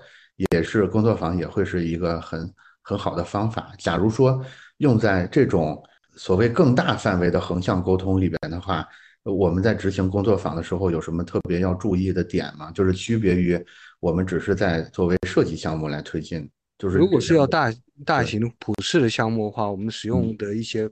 [0.51, 2.53] 也是工作坊也会是一个很
[2.83, 3.71] 很好的方法。
[3.79, 4.39] 假如说
[4.77, 5.83] 用在这种
[6.15, 8.87] 所谓更大范围的横向沟通里边的话，
[9.23, 12.71] 我们在执行工作坊的时候有什么特别要注意的点吗？
[12.71, 13.59] 就是区别于。
[14.01, 17.71] 我们只是在作为设计项目来推进，就是如果是要大
[18.03, 20.89] 大型普适的项目的话，我们使用的一些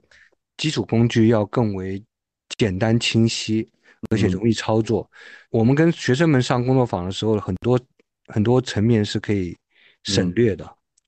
[0.56, 2.02] 基础工具要更为
[2.56, 3.68] 简单清晰，
[4.10, 5.10] 而且容易操作。
[5.50, 7.78] 我们跟学生们上工作坊的时候，很多
[8.28, 9.56] 很多层面是可以
[10.04, 10.64] 省略的。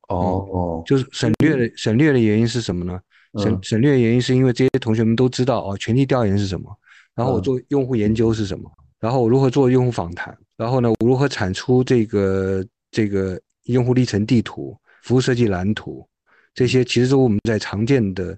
[0.09, 3.01] 哦，就是省略的省略的原因是什么呢？
[3.39, 6.77] 省省略的原因是因为这些同学们都知道哦，全体调研是什么，
[7.15, 8.69] 然后我做用户研究是什么。
[8.99, 10.37] 然后我如何做用户访谈？
[10.57, 16.07] 然后呢，我如何产出这个这个用户历程地图、服务设计蓝图？
[16.55, 18.37] 这些其实是我们在常见的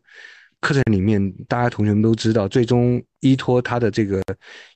[0.61, 2.47] 课程里面，大家同学们都知道。
[2.47, 4.23] 最终依托它的这个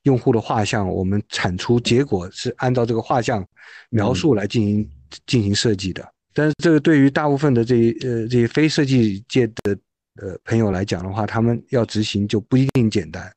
[0.02, 3.46] 用户的画像，我们产出结果是按照这个画像
[3.90, 4.90] 描述来进行
[5.26, 6.06] 进行设计的。
[6.34, 9.78] 但是这个对于大部分的这呃这些非设计界的
[10.20, 13.32] 呃朋友来讲的话，他们要执行就不一定简单。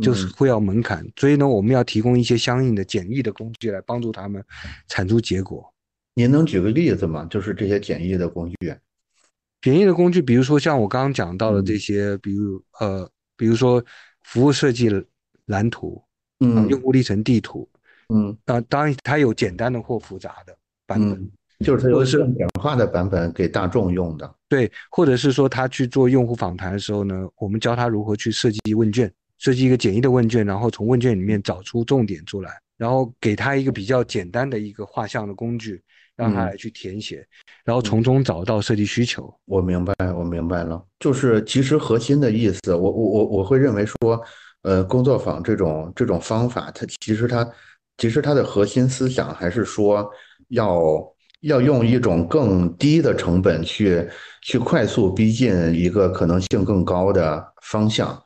[0.00, 4.42] 就是会要门槛，所以呢，我们要提供一些相应的简易的工具来帮助他们
[4.88, 5.72] 产出结果。
[6.14, 7.26] 您能举个例子吗？
[7.30, 8.74] 就是这些简易的工具。
[9.62, 13.82] 简易的工具，比如说像我刚刚讲到的这些，比如呃，比如说
[14.24, 14.90] 服务设计
[15.46, 16.02] 蓝图，
[16.40, 17.68] 嗯，用户历程地图，
[18.08, 21.30] 嗯，啊，当然它有简单的或复杂的版本，
[21.60, 24.34] 就是它有更简化的版本给大众用的。
[24.48, 29.12] 对，或者是说他去做用户访谈的时候呢，我们教他如何去设计问卷。
[29.40, 35.82] 设计一个简易的问卷，然后从问卷里面找出重点出来，然后给他一个比较简单的一个画像的工具，
[36.14, 37.26] 让他来去填写，
[37.64, 39.34] 然后从中找到设计需求。
[39.46, 44.22] 我明白，我明白了，就是其实核心的意思，我我我我会认为说，
[44.62, 47.50] 呃，工作坊这种这种方法，它其实它
[47.96, 50.06] 其实它的核心思想还是说
[50.48, 51.02] 要
[51.40, 54.06] 要用一种更低的成本去
[54.42, 58.22] 去快速逼近一个可能性更高的方向。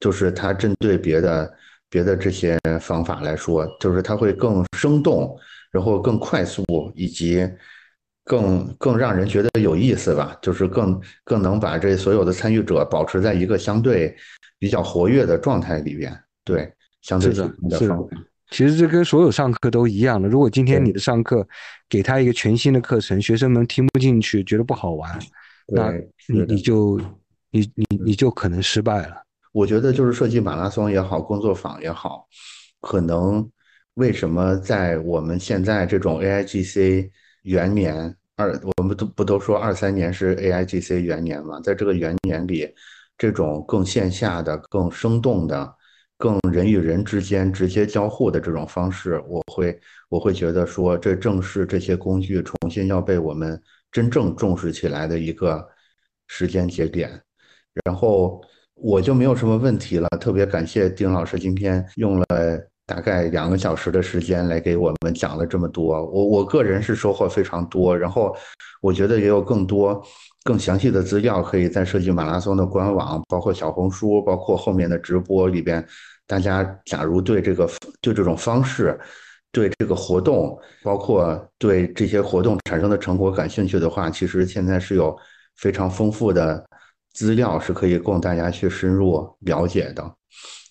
[0.00, 1.54] 就是它针对别的
[1.90, 5.36] 别的这些方法来说，就是它会更生动，
[5.70, 7.48] 然后更快速，以及
[8.24, 10.36] 更更让人觉得有意思吧。
[10.42, 14.14] 就是更更能把这所有的参与者保持在一个相对
[14.58, 16.16] 比较活跃的状态里边。
[16.44, 16.72] 对，
[17.02, 17.48] 相对的
[17.80, 18.16] 方法。
[18.50, 20.26] 其实这跟所有上课都一样的。
[20.26, 21.46] 如果今天你的上课
[21.86, 25.18] 给他一个全新的课程，学生们听不进去，觉得不好玩，
[25.66, 25.92] 那
[26.28, 26.98] 你你就
[27.50, 29.22] 你你你就可能失败了。
[29.52, 32.26] 我觉得就是设计马拉松也好，工作坊也好，
[32.80, 33.50] 可能
[33.94, 37.10] 为什么在我们现在这种 AIGC
[37.42, 41.60] 元年二，我们都不都说二三年是 AIGC 元年嘛？
[41.60, 42.72] 在这个元年里，
[43.16, 45.74] 这种更线下的、更生动的、
[46.18, 49.80] 更人与人之间直接交互的这种方式，我会
[50.10, 53.60] 我会觉得说，这正是这些工具重新要被我们
[53.90, 55.66] 真正重视起来的一个
[56.26, 57.10] 时间节点，
[57.84, 58.40] 然后。
[58.80, 62.26] 我就没有什么问题了，特别感谢丁老师今天用了
[62.86, 68.34] 大概两个小时的时间来给我们讲了这么多，我我个人是收获非常多，然后
[68.80, 70.00] 我觉得也有更多
[70.44, 75.84] 更详细的资料可以在设计马拉松的官网，包括小红书，包括后面的直播里边，
[76.26, 77.68] 大家假如对这个
[78.00, 78.98] 对这种方式，
[79.50, 85.14] 对这个活动，包括对这些活动产生的成果感兴趣的话，其实现在是有
[85.56, 86.64] 非常丰富的。
[87.18, 90.14] 资料是可以供大家去深入了解的。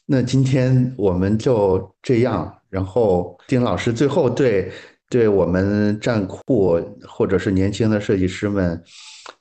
[0.06, 4.72] 那今天我们就这样，然后丁老师最后对
[5.10, 8.82] 对我们站库或者是年轻的设计师们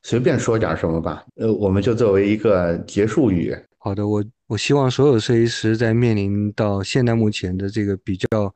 [0.02, 1.24] 随便说点什么吧。
[1.36, 3.56] 呃，我们就作为一个结束语。
[3.78, 8.52] 好的，我我希望所有设计师在面临到现在目前的这个比较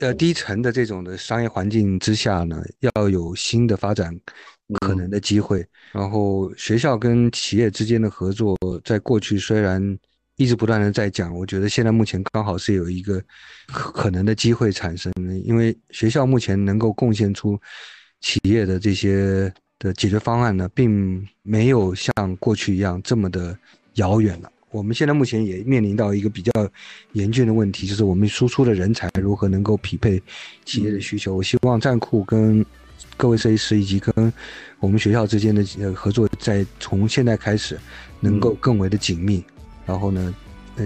[0.00, 4.12] 呃低层的这种的商业环境之下呢，要有新的发展
[4.80, 5.64] 可能的机会。
[5.92, 9.98] 然后学校跟企业之间的合作，在过去虽然
[10.36, 13.22] 一直不断的在讲，我觉得现在目前刚好是有一个
[13.66, 15.12] 可可能的机会产生，
[15.44, 17.58] 因为学校目前能够贡献出
[18.20, 23.56] 企业的这些的解决方案呢，并没有像过去一样这么的
[23.94, 24.50] 遥远了。
[24.70, 26.50] 我们现在目前也面临到一个比较
[27.12, 30.20] 严峻的问题，就是我们输出的人才如何能够匹配
[30.64, 31.36] 企业的需求。
[31.36, 32.66] 我希望站库跟
[33.16, 34.32] 各位设计师以及跟
[34.80, 37.78] 我们学校之间的呃合作，在从现在开始
[38.20, 39.44] 能够更为的紧密，
[39.86, 40.34] 然后呢，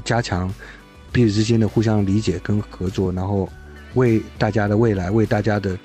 [0.05, 0.53] 加强
[1.13, 3.49] 彼此之间的互相理解跟合作，然后
[3.95, 5.79] 为大家的未来、为大家的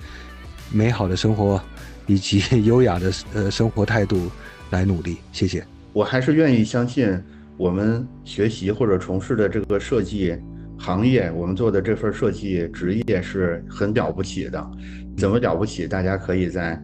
[0.71, 1.61] 美好的生活
[2.07, 4.29] 以及优雅的呃生活态度
[4.69, 5.17] 来努力。
[5.31, 5.65] 谢谢。
[5.93, 7.21] 我还是愿意相信。
[7.55, 10.35] 我们学习或者从事的这个设计
[10.83, 14.71] 行业，我们做的这份设计职业是很了不起的。
[15.15, 15.87] 怎么了不起？
[15.87, 16.77] 大家可以在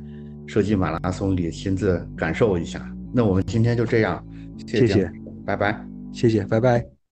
[0.47, 2.79] 设计马拉松里亲自感受一下。
[3.13, 4.23] 那我们今天就这样，
[4.65, 5.11] 谢谢，
[5.45, 6.98] 拜拜，谢谢，拜拜。